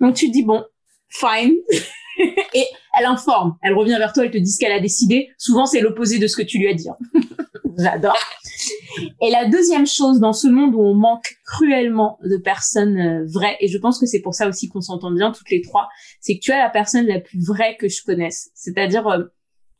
[0.00, 0.64] Donc, tu te dis, bon,
[1.08, 1.54] fine.
[2.54, 2.64] Et
[2.98, 3.56] elle informe.
[3.62, 5.28] Elle revient vers toi, elle te dit ce qu'elle a décidé.
[5.38, 6.88] Souvent, c'est l'opposé de ce que tu lui as dit.
[6.88, 6.96] hein.
[7.78, 8.18] J'adore.
[9.22, 13.56] Et la deuxième chose, dans ce monde où on manque cruellement de personnes euh, vraies,
[13.60, 15.88] et je pense que c'est pour ça aussi qu'on s'entend bien toutes les trois,
[16.20, 18.50] c'est que tu es la personne la plus vraie que je connaisse.
[18.54, 19.24] C'est-à-dire, euh,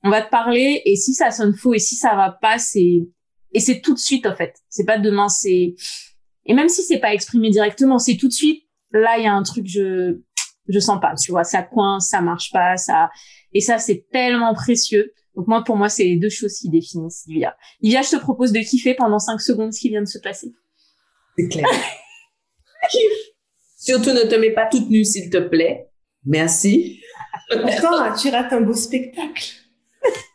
[0.05, 3.09] on va te parler, et si ça sonne faux, et si ça va pas, c'est
[3.53, 4.55] et c'est tout de suite en fait.
[4.69, 5.75] C'est pas demain, c'est
[6.47, 8.65] et même si c'est pas exprimé directement, c'est tout de suite.
[8.93, 10.19] là il y a un truc je
[10.69, 13.11] je sens pas, tu vois, ça coince, ça marche pas, ça
[13.53, 15.13] et ça c'est tellement précieux.
[15.35, 17.57] Donc moi pour moi c'est les deux choses qui définissent Livia.
[17.81, 20.53] Livia, je te propose de kiffer pendant cinq secondes ce qui vient de se passer.
[21.37, 21.67] C'est clair.
[23.79, 25.89] Surtout ne te mets pas toute nue s'il te plaît.
[26.25, 27.01] Merci.
[27.51, 29.55] Attends, tu rates un beau spectacle.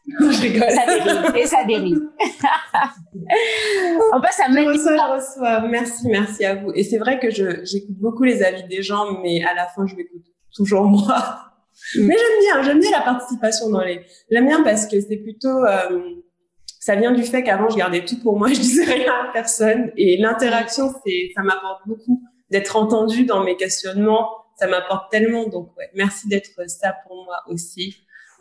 [0.06, 0.70] Non, je rigole.
[0.70, 1.36] Ça dérive.
[1.38, 2.00] Et ça dérive.
[4.14, 4.68] On passe à Je Manu.
[4.68, 5.68] reçois, je reçois.
[5.68, 6.72] Merci, merci à vous.
[6.76, 9.96] Et c'est vrai que j'écoute beaucoup les avis des gens, mais à la fin, je
[9.96, 10.24] m'écoute
[10.56, 11.52] toujours moi.
[11.98, 14.06] Mais j'aime bien, j'aime bien la participation dans les.
[14.30, 15.64] J'aime bien parce que c'est plutôt.
[15.66, 16.02] euh,
[16.80, 19.92] ça vient du fait qu'avant, je gardais tout pour moi, je disais rien à personne.
[19.98, 24.30] Et l'interaction, c'est, ça m'apporte beaucoup d'être entendue dans mes questionnements.
[24.60, 25.48] Ça m'apporte tellement.
[25.48, 27.96] Donc, ouais, merci d'être ça pour moi aussi.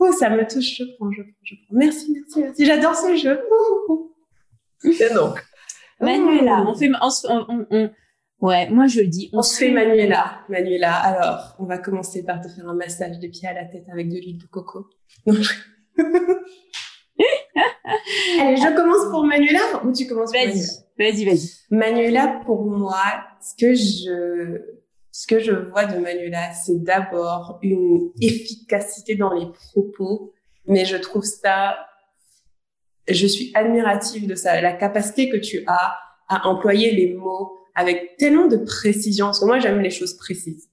[0.04, 1.76] Oh, ça me touche, je prends, je prends, je prends.
[1.76, 2.64] Merci, merci, merci.
[2.66, 3.40] J'adore ce jeu.
[3.50, 4.12] Ouh, ouh,
[4.84, 4.90] ouh.
[4.90, 5.40] Et donc,
[6.00, 6.90] Manuela, on fait,
[7.30, 7.90] on,
[8.40, 10.40] ouais, moi je le dis, On se fait Manuela.
[10.48, 13.84] Manuela, alors, on va commencer par te faire un massage des pieds à la tête
[13.92, 14.86] avec de l'huile de coco.
[15.26, 15.52] Non, je-
[18.40, 20.62] Allez, je commence pour Manuela ou tu commences pour Vas-y,
[20.98, 21.50] vas-y, vas-y.
[21.70, 23.02] Manuela, pour moi,
[23.40, 24.60] ce que je,
[25.12, 30.32] ce que je vois de Manuela, c'est d'abord une efficacité dans les propos,
[30.66, 31.76] mais je trouve ça,
[33.06, 35.96] je suis admirative de ça, la capacité que tu as
[36.28, 40.68] à employer les mots avec tellement de précision, parce que moi j'aime les choses précises.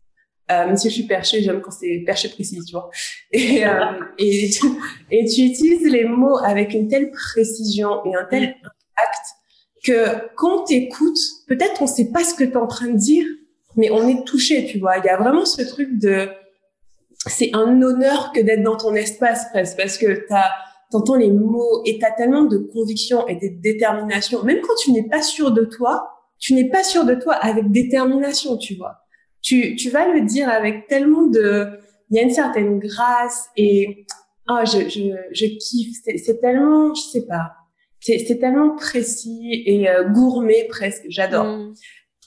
[0.52, 2.90] Euh, même si je suis perchée, j'aime quand c'est perché précis, tu vois.
[3.32, 4.66] Et, euh, et, tu,
[5.12, 9.26] et tu utilises les mots avec une telle précision et un tel impact
[9.84, 13.26] que quand t'écoutes, peut-être on sait pas ce que t'es en train de dire,
[13.80, 14.98] mais on est touché, tu vois.
[14.98, 16.28] Il y a vraiment ce truc de,
[17.26, 20.50] c'est un honneur que d'être dans ton espace presque, parce que t'as,
[20.92, 24.44] t'entends les mots et t'as tellement de conviction et de détermination.
[24.44, 27.72] Même quand tu n'es pas sûr de toi, tu n'es pas sûr de toi avec
[27.72, 28.98] détermination, tu vois.
[29.42, 31.70] Tu, tu vas le dire avec tellement de,
[32.10, 34.06] il y a une certaine grâce et,
[34.48, 35.96] ah, je, je, je kiffe.
[36.04, 37.52] C'est, tellement, je sais pas.
[38.02, 41.06] C'est, c'est tellement précis et euh, gourmet presque.
[41.08, 41.46] J'adore.
[41.46, 41.74] Mm.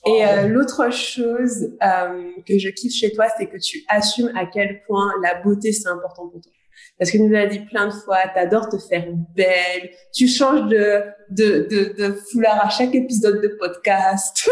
[0.04, 4.46] Et euh, l'autre chose euh, que je kiffe chez toi, c'est que tu assumes à
[4.46, 6.52] quel point la beauté c'est important pour toi.
[6.98, 10.68] Parce que tu nous as dit plein de fois, t'adores te faire belle, tu changes
[10.68, 14.48] de de, de de foulard à chaque épisode de podcast.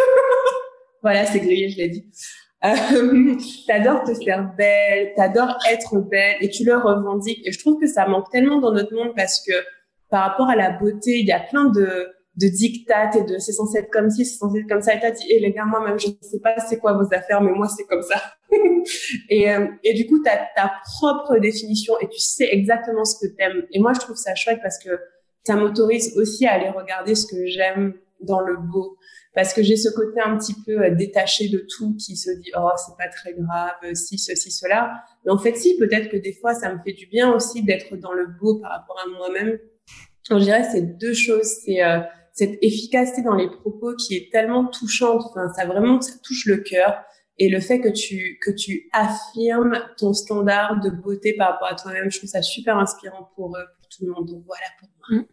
[1.02, 2.06] voilà, c'est grillé, je l'ai dit.
[2.64, 3.34] Euh,
[3.66, 7.44] t'adores te faire belle, t'adores être belle et tu le revendiques.
[7.44, 9.52] Et je trouve que ça manque tellement dans notre monde parce que
[10.10, 13.52] par rapport à la beauté, il y a plein de de dictates et de c'est
[13.52, 14.94] censé être comme ci, c'est censé être comme ça.
[14.94, 17.06] Et t'as dit, eh les gars, moi même je ne sais pas c'est quoi vos
[17.12, 18.20] affaires, mais moi c'est comme ça.
[19.28, 23.26] et, euh, et du coup, tu as ta propre définition et tu sais exactement ce
[23.26, 23.62] que t'aimes.
[23.72, 24.90] Et moi, je trouve ça chouette parce que
[25.44, 28.96] ça m'autorise aussi à aller regarder ce que j'aime dans le beau.
[29.34, 32.50] Parce que j'ai ce côté un petit peu euh, détaché de tout qui se dit,
[32.56, 35.04] oh, c'est pas très grave, euh, si, ceci, cela.
[35.24, 37.96] Mais en fait, si, peut-être que des fois, ça me fait du bien aussi d'être
[37.96, 39.58] dans le beau par rapport à moi-même.
[40.28, 41.48] Je dirais, c'est deux choses.
[41.64, 42.00] C'est euh,
[42.40, 45.22] cette efficacité dans les propos qui est tellement touchante.
[45.28, 46.94] Enfin, ça vraiment, ça touche le cœur.
[47.38, 51.74] Et le fait que tu, que tu affirmes ton standard de beauté par rapport à
[51.74, 54.26] toi-même, je trouve ça super inspirant pour, euh, pour tout le monde.
[54.26, 55.24] Donc voilà pour moi.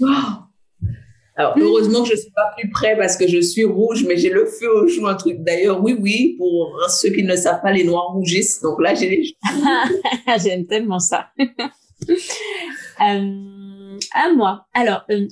[0.00, 0.88] Wow.
[1.36, 4.30] Alors, heureusement que je suis pas plus près parce que je suis rouge, mais j'ai
[4.30, 5.38] le feu aux joues, un truc.
[5.40, 8.60] D'ailleurs, oui, oui, pour ceux qui ne savent pas, les noirs rougissent.
[8.60, 9.36] Donc là, j'ai les
[10.42, 11.28] J'aime tellement ça.
[12.98, 14.66] Euh, à moi.
[14.72, 15.26] Alors, euh,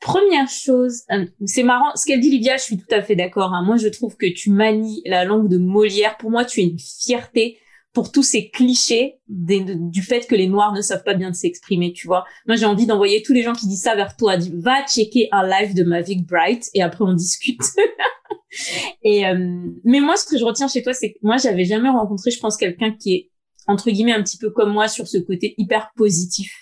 [0.00, 3.52] première chose, euh, c'est marrant, ce qu'elle dit Lydia, je suis tout à fait d'accord.
[3.54, 3.62] hein.
[3.64, 6.16] Moi, je trouve que tu manies la langue de Molière.
[6.18, 7.58] Pour moi, tu es une fierté
[7.94, 12.06] pour tous ces clichés du fait que les Noirs ne savent pas bien s'exprimer, tu
[12.06, 12.24] vois.
[12.46, 14.36] Moi, j'ai envie d'envoyer tous les gens qui disent ça vers toi.
[14.36, 17.60] Dis, va checker un live de Mavic Bright et après on discute.
[19.06, 22.30] euh, mais moi, ce que je retiens chez toi, c'est que moi, j'avais jamais rencontré,
[22.30, 23.30] je pense, quelqu'un qui est
[23.66, 26.52] entre guillemets un petit peu comme moi sur ce côté hyper positif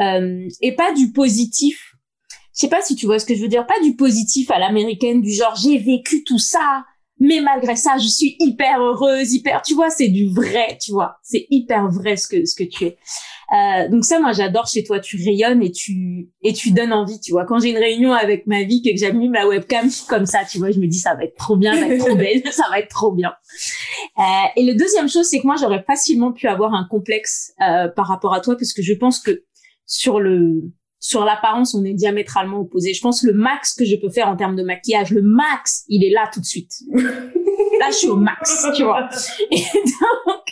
[0.00, 1.93] Euh, et pas du positif.
[2.54, 4.58] Je sais pas si tu vois ce que je veux dire, pas du positif à
[4.58, 6.84] l'américaine du genre j'ai vécu tout ça,
[7.18, 11.16] mais malgré ça je suis hyper heureuse, hyper, tu vois, c'est du vrai, tu vois,
[11.22, 12.98] c'est hyper vrai ce que ce que tu es.
[13.52, 17.20] Euh, donc ça, moi j'adore chez toi, tu rayonnes et tu et tu donnes envie,
[17.20, 17.44] tu vois.
[17.44, 20.40] Quand j'ai une réunion avec ma vie que j'allume ma webcam, je suis comme ça,
[20.48, 22.42] tu vois, je me dis ça va être trop bien, ça va être trop belle,
[22.52, 23.32] ça va être trop bien.
[24.18, 24.22] Euh,
[24.56, 28.06] et le deuxième chose, c'est que moi, j'aurais facilement pu avoir un complexe euh, par
[28.06, 29.44] rapport à toi, parce que je pense que
[29.86, 30.62] sur le
[31.04, 32.94] sur l'apparence, on est diamétralement opposés.
[32.94, 35.84] Je pense que le max que je peux faire en termes de maquillage, le max,
[35.86, 36.72] il est là tout de suite.
[36.94, 39.10] Là, je suis au max, tu vois.
[39.50, 40.44] Et donc,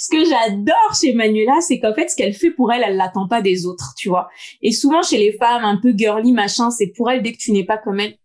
[0.00, 3.28] ce que j'adore chez Manuela, c'est qu'en fait, ce qu'elle fait pour elle, elle l'attend
[3.28, 4.28] pas des autres, tu vois.
[4.62, 7.52] Et souvent, chez les femmes un peu girly, machin, c'est pour elle, dès que tu
[7.52, 8.16] n'es pas comme elle,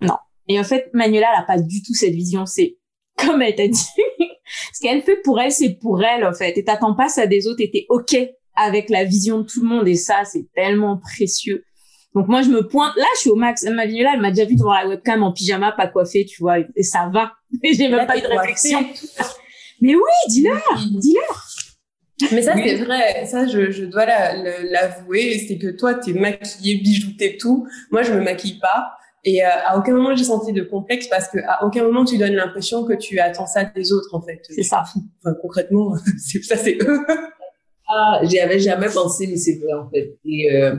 [0.00, 0.16] non.
[0.46, 2.46] Et en fait, Manuela, elle a pas du tout cette vision.
[2.46, 2.76] C'est
[3.16, 3.88] comme elle t'a dit,
[4.72, 6.56] ce qu'elle fait pour elle, c'est pour elle, en fait.
[6.56, 8.14] Et t'attends pas ça des autres et t'es OK
[8.56, 9.88] avec la vision de tout le monde.
[9.88, 11.64] Et ça, c'est tellement précieux.
[12.14, 12.94] Donc moi, je me pointe.
[12.96, 13.62] Là, je suis au max.
[13.64, 16.58] Ma là, elle m'a déjà vu devant la webcam en pyjama, pas coiffée, tu vois,
[16.58, 17.32] et ça va.
[17.62, 18.80] Et j'ai même pas eu de réflexion.
[19.80, 21.46] Mais oui, dis-leur, dis-leur.
[22.32, 23.24] Mais ça, c'est vrai.
[23.26, 25.38] Ça, je, je dois l'avouer.
[25.46, 27.66] C'est que toi, t'es maquillée, bijoutée, tout.
[27.90, 28.92] Moi, je me maquille pas.
[29.24, 32.16] Et euh, à aucun moment j'ai senti de complexe parce que à aucun moment tu
[32.16, 34.40] donnes l'impression que tu attends ça des autres en fait.
[34.48, 34.82] C'est ça.
[35.22, 37.00] Enfin concrètement, c'est ça c'est eux.
[37.90, 40.18] Ah, j'y avais jamais pensé mais c'est vrai en fait.
[40.24, 40.76] Et euh,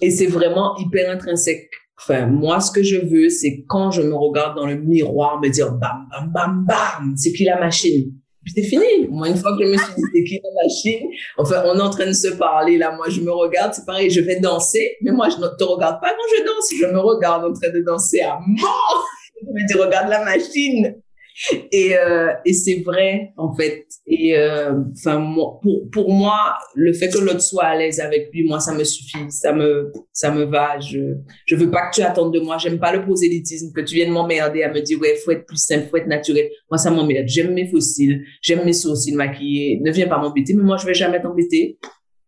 [0.00, 1.70] et c'est vraiment hyper intrinsèque.
[1.98, 5.48] Enfin, moi, ce que je veux, c'est quand je me regarde dans le miroir, me
[5.48, 8.12] dire bam, bam, bam, bam, c'est qui la machine?
[8.42, 9.08] Puis c'est fini.
[9.08, 11.08] Moi, une fois que je me suis dit, c'est qui la machine?
[11.38, 12.94] Enfin, on est en train de se parler, là.
[12.94, 16.00] Moi, je me regarde, c'est pareil, je vais danser, mais moi, je ne te regarde
[16.00, 16.70] pas quand je danse.
[16.78, 19.06] Je me regarde en train de danser à mort.
[19.40, 20.94] Je me dis, regarde la machine
[21.72, 25.20] et, euh, et c'est vrai en fait et euh, enfin
[25.62, 28.84] pour pour moi le fait que l'autre soit à l'aise avec lui moi ça me
[28.84, 31.16] suffit ça me ça me va je
[31.46, 34.12] je veux pas que tu attendes de moi j'aime pas le prosélytisme que tu viennes
[34.12, 37.26] m'emmerder à me dire ouais faut être plus simple faut être naturel moi ça m'emmerde
[37.26, 40.94] j'aime mes fossiles j'aime mes sourcils maquillés ne viens pas m'embêter mais moi je vais
[40.94, 41.78] jamais t'embêter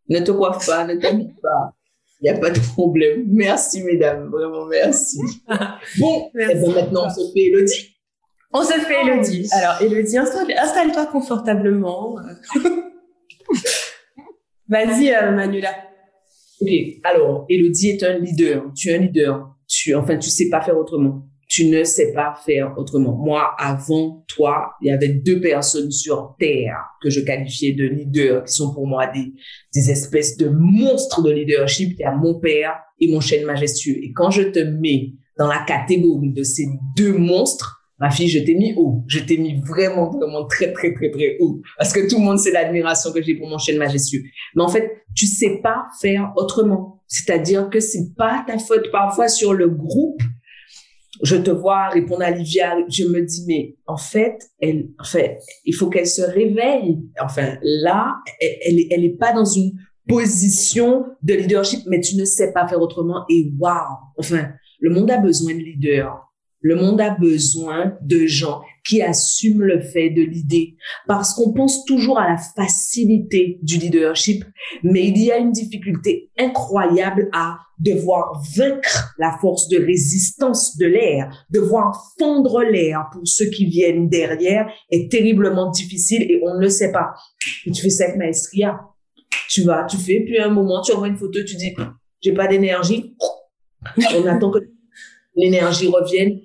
[0.08, 1.76] ne te coiffe pas ne t'habille pas
[2.22, 3.24] il n'y a pas de problème.
[3.28, 4.30] Merci, mesdames.
[4.30, 5.18] Vraiment, merci.
[5.98, 6.54] bon, merci.
[6.54, 7.95] Et eh ben, maintenant, on se fait Elodie.
[8.52, 9.48] On se fait Elodie.
[9.52, 12.16] Alors, Elodie, installe-toi confortablement.
[14.68, 15.74] Vas-y, euh, Manuela.
[16.60, 16.70] Ok.
[17.04, 18.64] Alors, Elodie est un leader.
[18.74, 19.54] Tu es un leader.
[19.68, 21.22] Tu, enfin, tu sais pas faire autrement.
[21.48, 23.16] Tu ne sais pas faire autrement.
[23.16, 28.44] Moi, avant toi, il y avait deux personnes sur Terre que je qualifiais de leaders,
[28.44, 29.32] qui sont pour moi des,
[29.72, 31.92] des espèces de monstres de leadership.
[31.98, 33.96] Il y a mon père et mon chêne majestueux.
[34.02, 36.66] Et quand je te mets dans la catégorie de ces
[36.96, 39.02] deux monstres, Ma fille, je t'ai mis haut.
[39.06, 41.60] Je t'ai mis vraiment, vraiment très, très, très, très haut.
[41.78, 44.22] Parce que tout le monde sait l'admiration que j'ai pour mon chêne majestueux.
[44.54, 47.02] Mais en fait, tu sais pas faire autrement.
[47.06, 48.90] C'est-à-dire que c'est pas ta faute.
[48.92, 50.20] Parfois, sur le groupe,
[51.22, 52.76] je te vois répondre à Livia.
[52.90, 55.22] Je me dis, mais en fait, elle, enfin,
[55.64, 56.98] il faut qu'elle se réveille.
[57.22, 59.72] Enfin, là, elle, elle, elle est pas dans une
[60.06, 63.24] position de leadership, mais tu ne sais pas faire autrement.
[63.30, 63.96] Et waouh!
[64.18, 66.25] Enfin, le monde a besoin de leaders
[66.66, 70.74] le monde a besoin de gens qui assument le fait de l'idée
[71.06, 74.44] parce qu'on pense toujours à la facilité du leadership,
[74.82, 80.86] mais il y a une difficulté incroyable à devoir vaincre la force de résistance de
[80.86, 86.62] l'air, devoir fondre l'air pour ceux qui viennent derrière est terriblement difficile et on ne
[86.62, 87.14] le sait pas.
[87.64, 88.80] Et tu fais ça avec Maestria.
[89.48, 91.76] Tu vas, tu fais, puis à un moment, tu envoies une photo, tu dis,
[92.20, 93.14] j'ai pas d'énergie.
[94.16, 94.58] On attend que
[95.36, 96.40] l'énergie revienne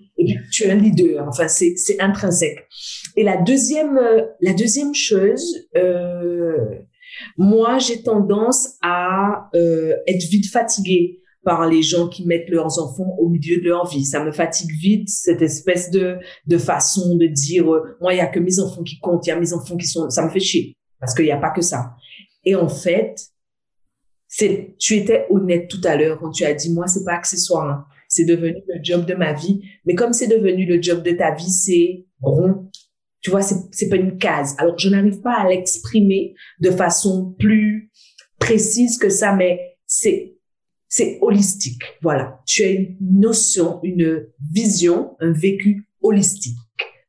[0.51, 1.27] tu es un leader.
[1.27, 2.67] Enfin, c'est intrinsèque.
[3.15, 6.79] Et la deuxième euh, la deuxième chose, euh,
[7.37, 13.15] moi j'ai tendance à euh, être vite fatiguée par les gens qui mettent leurs enfants
[13.19, 14.05] au milieu de leur vie.
[14.05, 17.65] Ça me fatigue vite cette espèce de façon de dire
[17.99, 19.87] moi il y a que mes enfants qui comptent, il y a mes enfants qui
[19.87, 21.95] sont ça me fait chier parce qu'il n'y a pas que ça.
[22.43, 23.15] Et en fait,
[24.79, 27.69] tu étais honnête tout à l'heure quand tu as dit moi c'est pas accessoire.
[27.69, 29.61] Hein c'est devenu le job de ma vie.
[29.85, 32.69] Mais comme c'est devenu le job de ta vie, c'est rond.
[33.21, 34.53] Tu vois, c'est, c'est pas une case.
[34.57, 37.89] Alors, je n'arrive pas à l'exprimer de façon plus
[38.37, 40.35] précise que ça, mais c'est,
[41.21, 41.83] holistique.
[42.01, 42.41] Voilà.
[42.45, 46.57] Tu as une notion, une vision, un vécu holistique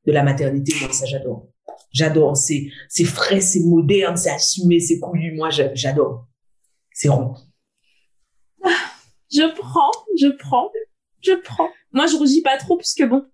[0.07, 0.73] de la maternité.
[0.81, 1.49] Moi, ça, j'adore.
[1.91, 2.37] J'adore.
[2.37, 5.35] C'est, c'est frais, c'est moderne, c'est assumé, c'est couillu.
[5.35, 6.29] Moi, j'adore.
[6.93, 7.35] C'est rond.
[9.33, 9.91] Je prends,
[10.21, 10.71] je prends
[11.23, 11.69] je prends.
[11.93, 13.25] Moi, je rougis pas trop puisque bon,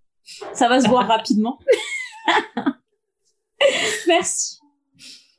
[0.52, 1.58] ça va se voir rapidement.
[4.06, 4.58] Merci.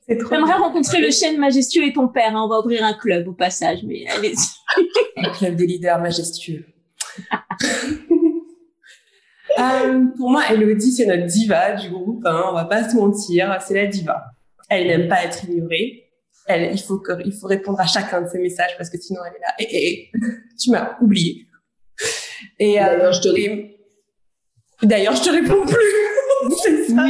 [0.07, 2.35] J'aimerais rencontrer le chêne majestueux et ton père.
[2.35, 2.43] Hein.
[2.43, 4.87] On va ouvrir un club au passage, mais allez-y.
[5.17, 6.65] un club des leaders majestueux.
[9.59, 12.25] Euh, pour moi, Elodie, c'est notre diva du groupe.
[12.25, 12.45] Hein.
[12.49, 14.23] On va pas se mentir, c'est la diva.
[14.69, 16.05] Elle n'aime pas être ignorée.
[16.47, 19.21] Elle, il faut que, il faut répondre à chacun de ses messages parce que sinon
[19.27, 19.53] elle est là.
[19.59, 20.11] Et,
[20.59, 21.45] tu m'as oublié.
[22.59, 25.99] Et d'ailleurs, je te, d'ailleurs, je te réponds plus.
[26.63, 27.05] c'est ça.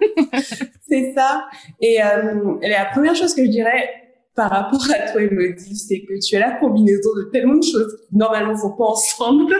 [0.88, 1.48] c'est ça.
[1.80, 3.88] Et, euh, la première chose que je dirais
[4.34, 7.96] par rapport à toi, Elodie, c'est que tu es la combinaison de tellement de choses
[8.08, 9.54] qui normalement vont pas ensemble.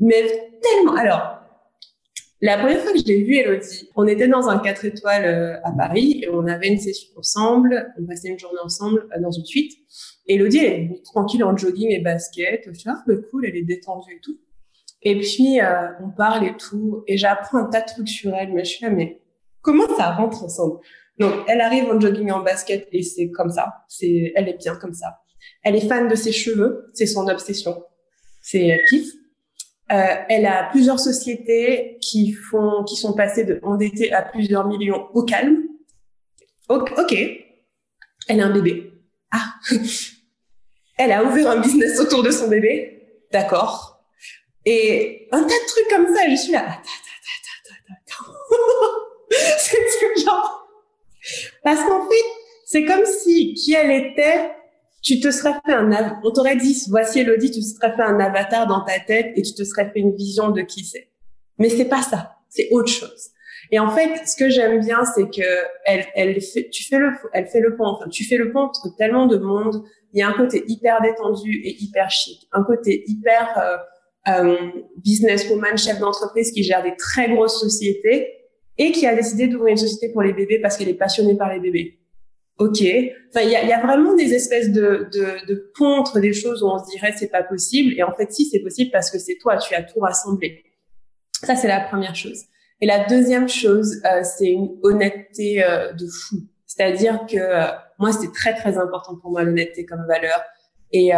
[0.00, 0.94] Mais tellement.
[0.94, 1.38] Alors,
[2.40, 5.56] la première fois que je l'ai vue, Elodie, on était dans un 4 étoiles euh,
[5.64, 9.32] à Paris et on avait une session ensemble, on passait une journée ensemble euh, dans
[9.32, 9.72] une suite.
[10.28, 12.64] Elodie, est tranquille en jogging et basket.
[12.66, 14.38] Je suis ah, cool, elle est détendue et tout.
[15.02, 18.52] Et puis, euh, on parle et tout, et j'apprends un tas de trucs sur elle,
[18.52, 19.20] mais je suis là, mais
[19.62, 20.80] comment ça rentre ensemble?
[21.18, 23.84] Donc, elle arrive en jogging en basket, et c'est comme ça.
[23.88, 25.20] C'est, elle est bien comme ça.
[25.62, 27.82] Elle est fan de ses cheveux, c'est son obsession.
[28.42, 29.08] C'est pif.
[29.90, 35.06] Euh, elle a plusieurs sociétés qui font, qui sont passées de endettées à plusieurs millions
[35.14, 35.62] au calme.
[36.68, 37.14] Ok.
[38.28, 38.92] Elle a un bébé.
[39.30, 39.54] Ah.
[40.98, 43.02] Elle a ouvert un business autour de son bébé.
[43.32, 44.02] D'accord.
[44.64, 46.82] Et un tas de trucs comme ça, je suis là.
[49.58, 50.68] c'est genre.
[51.62, 52.24] Parce qu'en fait,
[52.64, 54.52] c'est comme si qui elle était,
[55.02, 58.18] tu te serais fait un, on t'aurait dit, voici Elodie, tu te serais fait un
[58.20, 61.08] avatar dans ta tête et tu te serais fait une vision de qui c'est.
[61.58, 62.36] Mais c'est pas ça.
[62.48, 63.30] C'est autre chose.
[63.70, 65.46] Et en fait, ce que j'aime bien, c'est que
[65.84, 68.60] elle, elle fait, tu fais le, elle fait le pont, enfin, tu fais le pont
[68.60, 69.84] entre tellement de monde.
[70.12, 73.76] Il y a un côté hyper détendu et hyper chic, un côté hyper euh,
[74.42, 74.56] euh,
[75.04, 78.32] businesswoman, chef d'entreprise qui gère des très grosses sociétés
[78.78, 81.52] et qui a décidé d'ouvrir une société pour les bébés parce qu'elle est passionnée par
[81.52, 81.98] les bébés.
[82.58, 82.82] Ok.
[83.28, 86.32] Enfin, il y a, y a, vraiment des espèces de, de, de ponts entre des
[86.32, 87.94] choses où on se dirait c'est pas possible.
[87.96, 90.64] Et en fait, si c'est possible parce que c'est toi, tu as tout rassemblé.
[91.44, 92.44] Ça, c'est la première chose.
[92.80, 96.36] Et la deuxième chose, euh, c'est une honnêteté euh, de fou.
[96.66, 97.66] C'est-à-dire que euh,
[97.98, 100.40] moi, c'était très très important pour moi l'honnêteté comme valeur.
[100.90, 101.10] Et,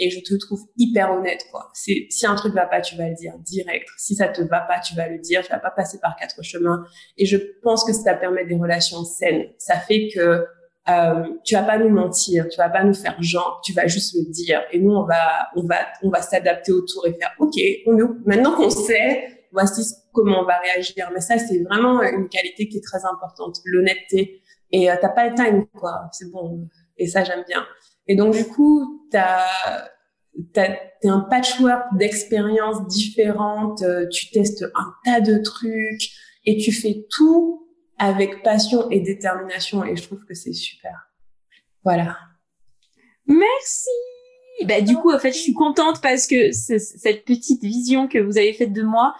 [0.00, 1.70] et je te trouve hyper honnête, quoi.
[1.72, 3.86] C'est si un truc va pas, tu vas le dire direct.
[3.96, 5.44] Si ça te va pas, tu vas le dire.
[5.44, 6.84] Tu vas pas passer par quatre chemins.
[7.16, 9.44] Et je pense que ça permet des relations saines.
[9.56, 10.44] Ça fait que
[10.88, 14.14] euh, tu vas pas nous mentir, tu vas pas nous faire genre, tu vas juste
[14.14, 14.62] le dire.
[14.70, 17.54] Et nous, on va, on va, on va s'adapter autour et faire, ok,
[17.86, 17.96] on,
[18.26, 19.82] maintenant qu'on sait, voici
[20.14, 21.10] comment on va réagir.
[21.12, 24.40] Mais ça, c'est vraiment une qualité qui est très importante, l'honnêteté.
[24.70, 26.08] Et euh, t'as pas le time, quoi.
[26.12, 26.68] C'est bon.
[26.96, 27.66] Et ça, j'aime bien.
[28.06, 29.46] Et donc, du coup, t'as,
[30.52, 33.82] t'es un patchwork d'expériences différentes.
[33.82, 36.10] Euh, tu testes un tas de trucs
[36.46, 39.84] et tu fais tout avec passion et détermination.
[39.84, 41.10] Et je trouve que c'est super.
[41.82, 42.16] Voilà.
[43.26, 43.90] Merci.
[44.64, 48.38] Bah, du coup, en fait, je suis contente parce que cette petite vision que vous
[48.38, 49.14] avez faite de moi,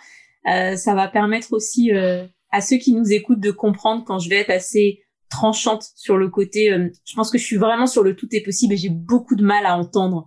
[0.46, 4.28] euh, ça va permettre aussi euh, à ceux qui nous écoutent de comprendre quand je
[4.28, 6.72] vais être assez tranchante sur le côté.
[6.72, 9.36] Euh, je pense que je suis vraiment sur le tout est possible et j'ai beaucoup
[9.36, 10.26] de mal à entendre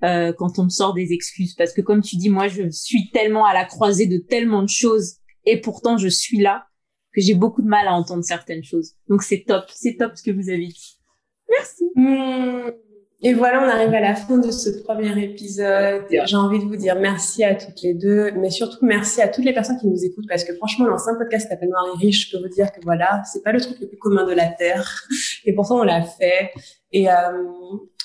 [0.00, 3.44] quand on me sort des excuses parce que comme tu dis, moi je suis tellement
[3.44, 6.68] à la croisée de tellement de choses et pourtant je suis là
[7.12, 8.92] que j'ai beaucoup de mal à entendre certaines choses.
[9.08, 11.00] Donc c'est top, c'est top ce que vous avez dit.
[11.48, 11.84] Merci.
[11.96, 12.87] Mmh.
[13.20, 16.04] Et voilà, on arrive à la fin de ce premier épisode.
[16.08, 19.44] J'ai envie de vous dire merci à toutes les deux, mais surtout merci à toutes
[19.44, 22.28] les personnes qui nous écoutent parce que franchement, l'ancien podcast s'appelle Noir et Riche.
[22.28, 24.46] Je peux vous dire que voilà, c'est pas le truc le plus commun de la
[24.46, 25.02] terre,
[25.44, 26.52] et pourtant on l'a fait.
[26.92, 27.14] Et, euh,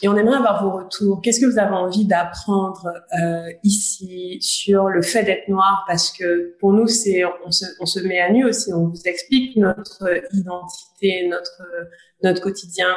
[0.02, 1.22] et on aimerait avoir vos retours.
[1.22, 2.92] Qu'est-ce que vous avez envie d'apprendre
[3.22, 5.86] euh, ici sur le fait d'être noir?
[5.88, 8.74] Parce que pour nous, c'est on se, on se met à nu aussi.
[8.74, 11.62] On vous explique notre identité, notre
[12.24, 12.88] notre quotidien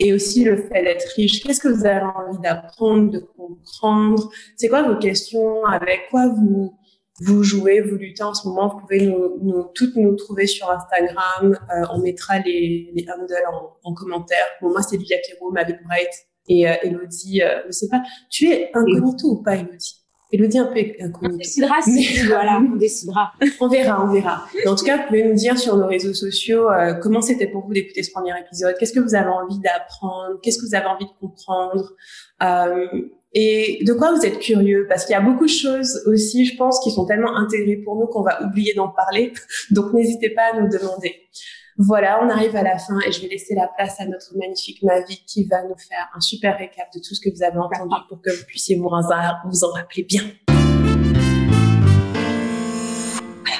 [0.00, 1.42] et aussi le fait d'être riche.
[1.42, 4.30] Qu'est-ce que vous avez envie d'apprendre, de comprendre?
[4.56, 5.64] C'est quoi vos questions?
[5.66, 6.74] Avec quoi vous
[7.22, 8.68] vous jouez, vous luttez en ce moment?
[8.68, 11.58] Vous pouvez nous, nous toutes nous trouver sur Instagram.
[11.70, 14.46] Euh, on mettra les, les handles en, en commentaire.
[14.62, 16.08] Bon, moi, c'est Livia Kero, avec Bright
[16.48, 17.42] et euh, Elodie.
[17.42, 18.02] Euh, je sais pas.
[18.30, 19.99] Tu es incognito ou pas, Elodie?
[20.32, 21.34] Elodie un peu inconnue.
[21.34, 23.32] On décidera si, voilà, on décidera.
[23.60, 24.44] on verra, on verra.
[24.66, 27.66] en tout cas, vous pouvez nous dire sur nos réseaux sociaux euh, comment c'était pour
[27.66, 28.76] vous d'écouter ce premier épisode.
[28.78, 30.38] Qu'est-ce que vous avez envie d'apprendre?
[30.42, 31.94] Qu'est-ce que vous avez envie de comprendre?
[32.42, 32.86] Euh,
[33.32, 34.86] Et de quoi vous êtes curieux?
[34.88, 37.96] Parce qu'il y a beaucoup de choses aussi, je pense, qui sont tellement intégrées pour
[37.96, 39.32] nous qu'on va oublier d'en parler.
[39.70, 41.14] Donc, n'hésitez pas à nous demander.
[41.82, 44.82] Voilà, on arrive à la fin et je vais laisser la place à notre magnifique
[44.82, 47.94] Mavi qui va nous faire un super récap de tout ce que vous avez entendu
[48.06, 50.20] pour que vous puissiez vous, vous en rappeler bien.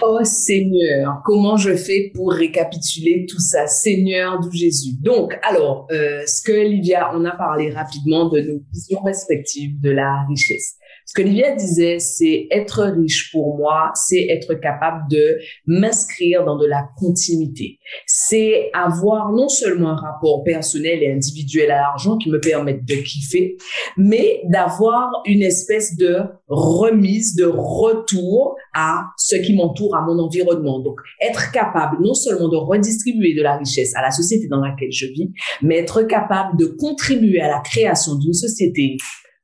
[0.02, 4.92] Oh Seigneur, comment je fais pour récapituler tout ça, Seigneur du Jésus?
[5.00, 9.90] Donc, alors, euh, ce que Livia, on a parlé rapidement de nos visions respectives de
[9.90, 10.76] la richesse.
[11.10, 16.56] Ce que Livia disait, c'est être riche pour moi, c'est être capable de m'inscrire dans
[16.56, 17.80] de la continuité.
[18.06, 22.94] C'est avoir non seulement un rapport personnel et individuel à l'argent qui me permette de
[22.94, 23.56] kiffer,
[23.96, 30.78] mais d'avoir une espèce de remise, de retour à ce qui m'entoure, à mon environnement.
[30.78, 34.92] Donc, être capable non seulement de redistribuer de la richesse à la société dans laquelle
[34.92, 38.96] je vis, mais être capable de contribuer à la création d'une société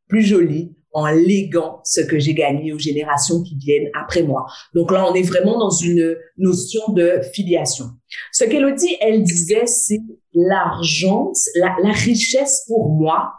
[0.08, 4.46] plus jolie, en léguant ce que j'ai gagné aux générations qui viennent après moi.
[4.74, 7.84] Donc là, on est vraiment dans une notion de filiation.
[8.32, 10.00] Ce qu'Elodie, elle disait, c'est
[10.32, 13.30] l'argent, la, la richesse pour moi,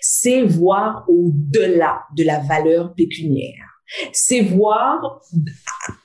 [0.00, 3.66] c'est voir au-delà de la valeur pécuniaire.
[4.12, 5.20] C'est voir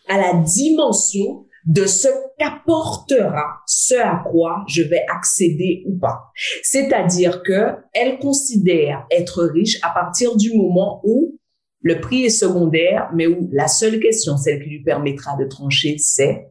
[0.10, 2.08] à la dimension de ce
[2.38, 6.32] qu'apportera ce à quoi je vais accéder ou pas.
[6.62, 11.40] C'est-à-dire que elle considère être riche à partir du moment où
[11.82, 15.98] le prix est secondaire, mais où la seule question, celle qui lui permettra de trancher,
[16.00, 16.48] c'est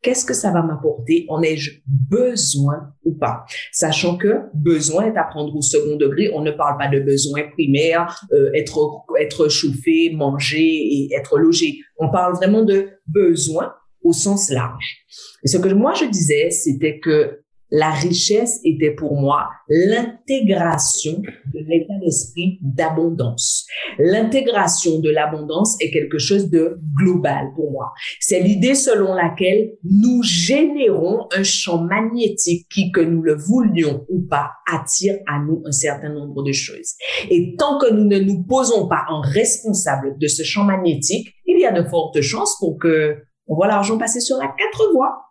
[0.00, 1.26] qu'est-ce que ça va m'apporter?
[1.28, 3.44] En ai-je besoin ou pas?
[3.72, 6.30] Sachant que besoin est à prendre au second degré.
[6.32, 8.78] On ne parle pas de besoin primaire, euh, être
[9.20, 11.78] être chauffé, manger et être logé.
[11.98, 13.72] On parle vraiment de besoin
[14.06, 15.04] au sens large.
[15.44, 17.40] Et ce que moi je disais, c'était que
[17.70, 21.20] la richesse était pour moi l'intégration
[21.52, 23.66] de l'état d'esprit d'abondance.
[23.98, 27.92] L'intégration de l'abondance est quelque chose de global pour moi.
[28.20, 34.20] C'est l'idée selon laquelle nous générons un champ magnétique qui, que nous le voulions ou
[34.28, 36.94] pas, attire à nous un certain nombre de choses.
[37.30, 41.58] Et tant que nous ne nous posons pas en responsable de ce champ magnétique, il
[41.58, 43.16] y a de fortes chances pour que
[43.46, 45.22] on voit l'argent passer sur la quatre voies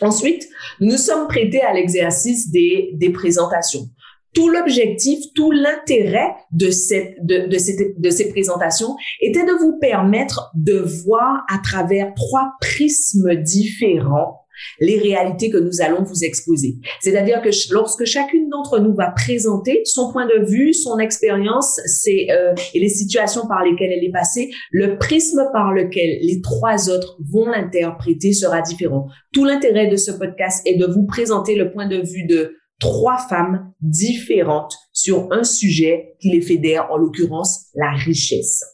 [0.00, 0.48] Ensuite,
[0.80, 3.88] nous sommes prêtés à l'exercice des, des présentations.
[4.34, 10.50] Tout l'objectif, tout l'intérêt de, cette, de, de, de ces présentations était de vous permettre
[10.54, 14.43] de voir à travers trois prismes différents
[14.80, 16.76] les réalités que nous allons vous exposer.
[17.00, 22.28] C'est-à-dire que lorsque chacune d'entre nous va présenter son point de vue, son expérience c'est,
[22.30, 26.90] euh, et les situations par lesquelles elle est passée, le prisme par lequel les trois
[26.90, 29.06] autres vont l'interpréter sera différent.
[29.32, 33.18] Tout l'intérêt de ce podcast est de vous présenter le point de vue de trois
[33.18, 38.64] femmes différentes sur un sujet qui les fédère, en l'occurrence la richesse.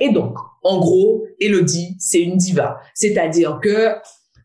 [0.00, 2.78] Et donc, en gros, Elodie, c'est une diva.
[2.94, 3.94] C'est-à-dire que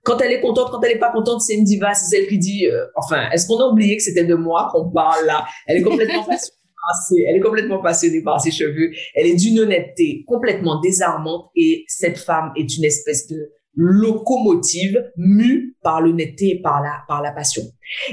[0.10, 2.39] quand elle est contente, quand elle est pas contente, c'est une diva, c'est celle qui
[2.39, 5.45] dit, euh, enfin, est-ce qu'on a oublié que c'était de moi qu'on parle là?
[5.68, 7.26] Elle est complètement passionnée.
[7.30, 8.89] Elle est complètement passionnée par ses cheveux.
[9.14, 15.78] Elle est d'une honnêteté complètement désarmante et cette femme est une espèce de locomotive mue
[15.84, 17.62] par l'honnêteté et par la, par la passion.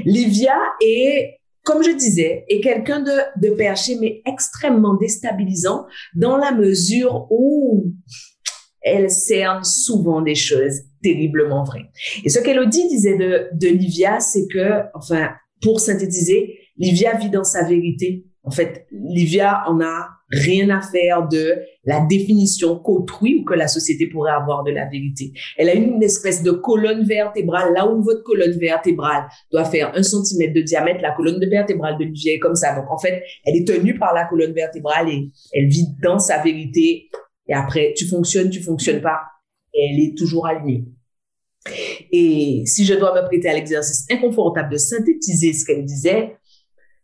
[0.05, 6.53] Livia est, comme je disais, est quelqu'un de, de perché, mais extrêmement déstabilisant dans la
[6.53, 7.91] mesure où
[8.87, 11.91] elle cerne souvent des choses terriblement vraies.
[12.25, 15.31] Et ce qu'Elodie disait de, de Livia, c'est que, enfin,
[15.61, 18.27] pour synthétiser, Livia vit dans sa vérité.
[18.45, 23.67] En fait, Livia en a rien à faire de la définition qu'autrui ou que la
[23.67, 25.33] société pourrait avoir de la vérité.
[25.57, 27.73] Elle a une espèce de colonne vertébrale.
[27.75, 32.05] Là où votre colonne vertébrale doit faire un centimètre de diamètre, la colonne vertébrale de
[32.05, 32.77] Livia est comme ça.
[32.77, 36.41] Donc, en fait, elle est tenue par la colonne vertébrale et elle vit dans sa
[36.41, 37.09] vérité
[37.49, 39.21] et après, tu fonctionnes, tu fonctionnes pas.
[39.73, 40.85] Elle est toujours alignée.
[42.13, 46.37] Et si je dois me prêter à l'exercice inconfortable de synthétiser ce qu'elle disait,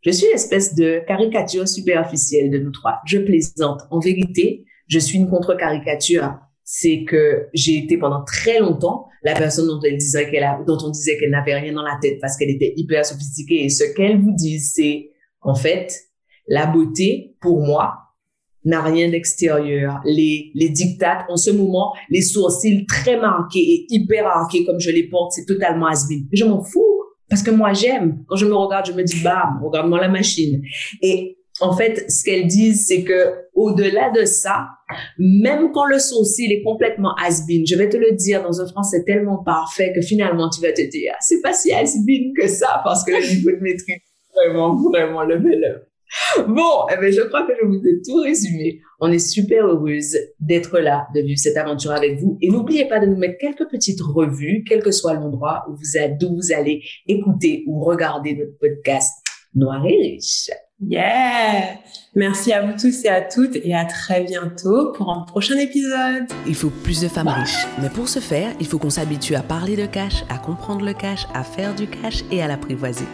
[0.03, 2.99] je suis une espèce de caricature superficielle de nous trois.
[3.07, 3.83] Je plaisante.
[3.91, 6.39] En vérité, je suis une contre-caricature.
[6.65, 10.79] C'est que j'ai été pendant très longtemps la personne dont elle disait qu'elle a, dont
[10.83, 13.65] on disait qu'elle n'avait rien dans la tête parce qu'elle était hyper sophistiquée.
[13.65, 15.93] Et ce qu'elle vous dit, c'est, en fait,
[16.49, 17.95] la beauté, pour moi,
[18.65, 20.01] n'a rien d'extérieur.
[20.05, 24.91] Les, les dictates, en ce moment, les sourcils très marqués et hyper marqués comme je
[24.91, 26.21] les porte, c'est totalement asbin.
[26.33, 28.25] Je m'en fous parce que moi j'aime.
[28.29, 30.63] Quand je me regarde, je me dis, bam, regarde-moi la machine.
[31.01, 34.69] Et en fait, ce qu'elles disent, c'est que au-delà de ça,
[35.19, 39.05] même quand le sourcil est complètement has-been, je vais te le dire dans un français
[39.05, 43.05] tellement parfait que finalement tu vas te dire, c'est pas si has-been que ça parce
[43.05, 44.01] que le niveau de maîtrise
[44.35, 45.87] vraiment, vraiment le bel
[46.49, 48.81] Bon, eh ben, je crois que je vous ai tout résumé.
[49.01, 52.39] On est super heureuse d'être là, de vivre cette aventure avec vous.
[52.41, 55.97] Et n'oubliez pas de nous mettre quelques petites revues, quel que soit l'endroit où vous
[55.97, 59.13] êtes, d'où vous allez écouter ou regarder notre podcast
[59.55, 60.51] Noir et Riche.
[60.81, 61.79] Yeah!
[62.15, 66.25] Merci à vous tous et à toutes et à très bientôt pour un prochain épisode.
[66.47, 67.67] Il faut plus de femmes riches.
[67.81, 70.95] Mais pour ce faire, il faut qu'on s'habitue à parler de cash, à comprendre le
[70.95, 73.05] cash, à faire du cash et à l'apprivoiser.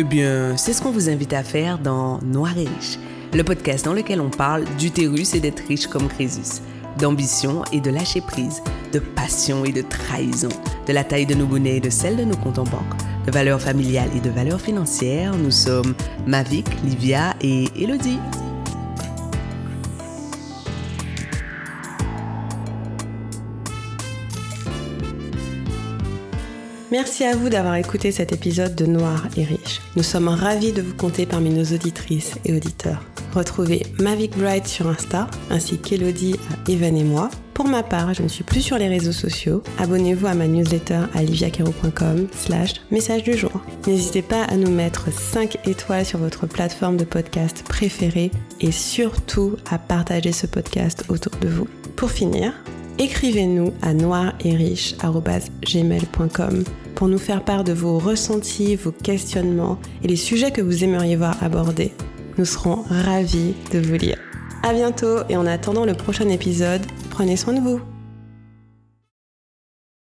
[0.00, 3.00] Eh bien, c'est ce qu'on vous invite à faire dans Noir et Riche,
[3.34, 6.62] le podcast dans lequel on parle d'utérus et d'être riche comme Crésus,
[7.00, 10.50] d'ambition et de lâcher prise, de passion et de trahison,
[10.86, 12.94] de la taille de nos bonnets et de celle de nos comptes en banque,
[13.26, 15.36] de valeurs familiales et de valeurs financières.
[15.36, 15.96] Nous sommes
[16.28, 18.20] Mavic, Livia et Elodie.
[26.90, 29.82] Merci à vous d'avoir écouté cet épisode de Noir et Riche.
[29.94, 33.02] Nous sommes ravis de vous compter parmi nos auditrices et auditeurs.
[33.34, 37.28] Retrouvez Mavic Bright sur Insta, ainsi qu'Elodie à Evan et moi.
[37.52, 39.62] Pour ma part, je ne suis plus sur les réseaux sociaux.
[39.78, 43.60] Abonnez-vous à ma newsletter à liviacaro.com slash message du jour.
[43.86, 48.30] N'hésitez pas à nous mettre 5 étoiles sur votre plateforme de podcast préférée
[48.62, 51.68] et surtout à partager ce podcast autour de vous.
[51.96, 52.54] pour finir,
[52.98, 60.50] écrivez-nous à noiretriche.gmail.com pour nous faire part de vos ressentis, vos questionnements et les sujets
[60.50, 61.92] que vous aimeriez voir abordés.
[62.38, 64.18] Nous serons ravis de vous lire.
[64.62, 67.80] À bientôt et en attendant le prochain épisode, prenez soin de vous.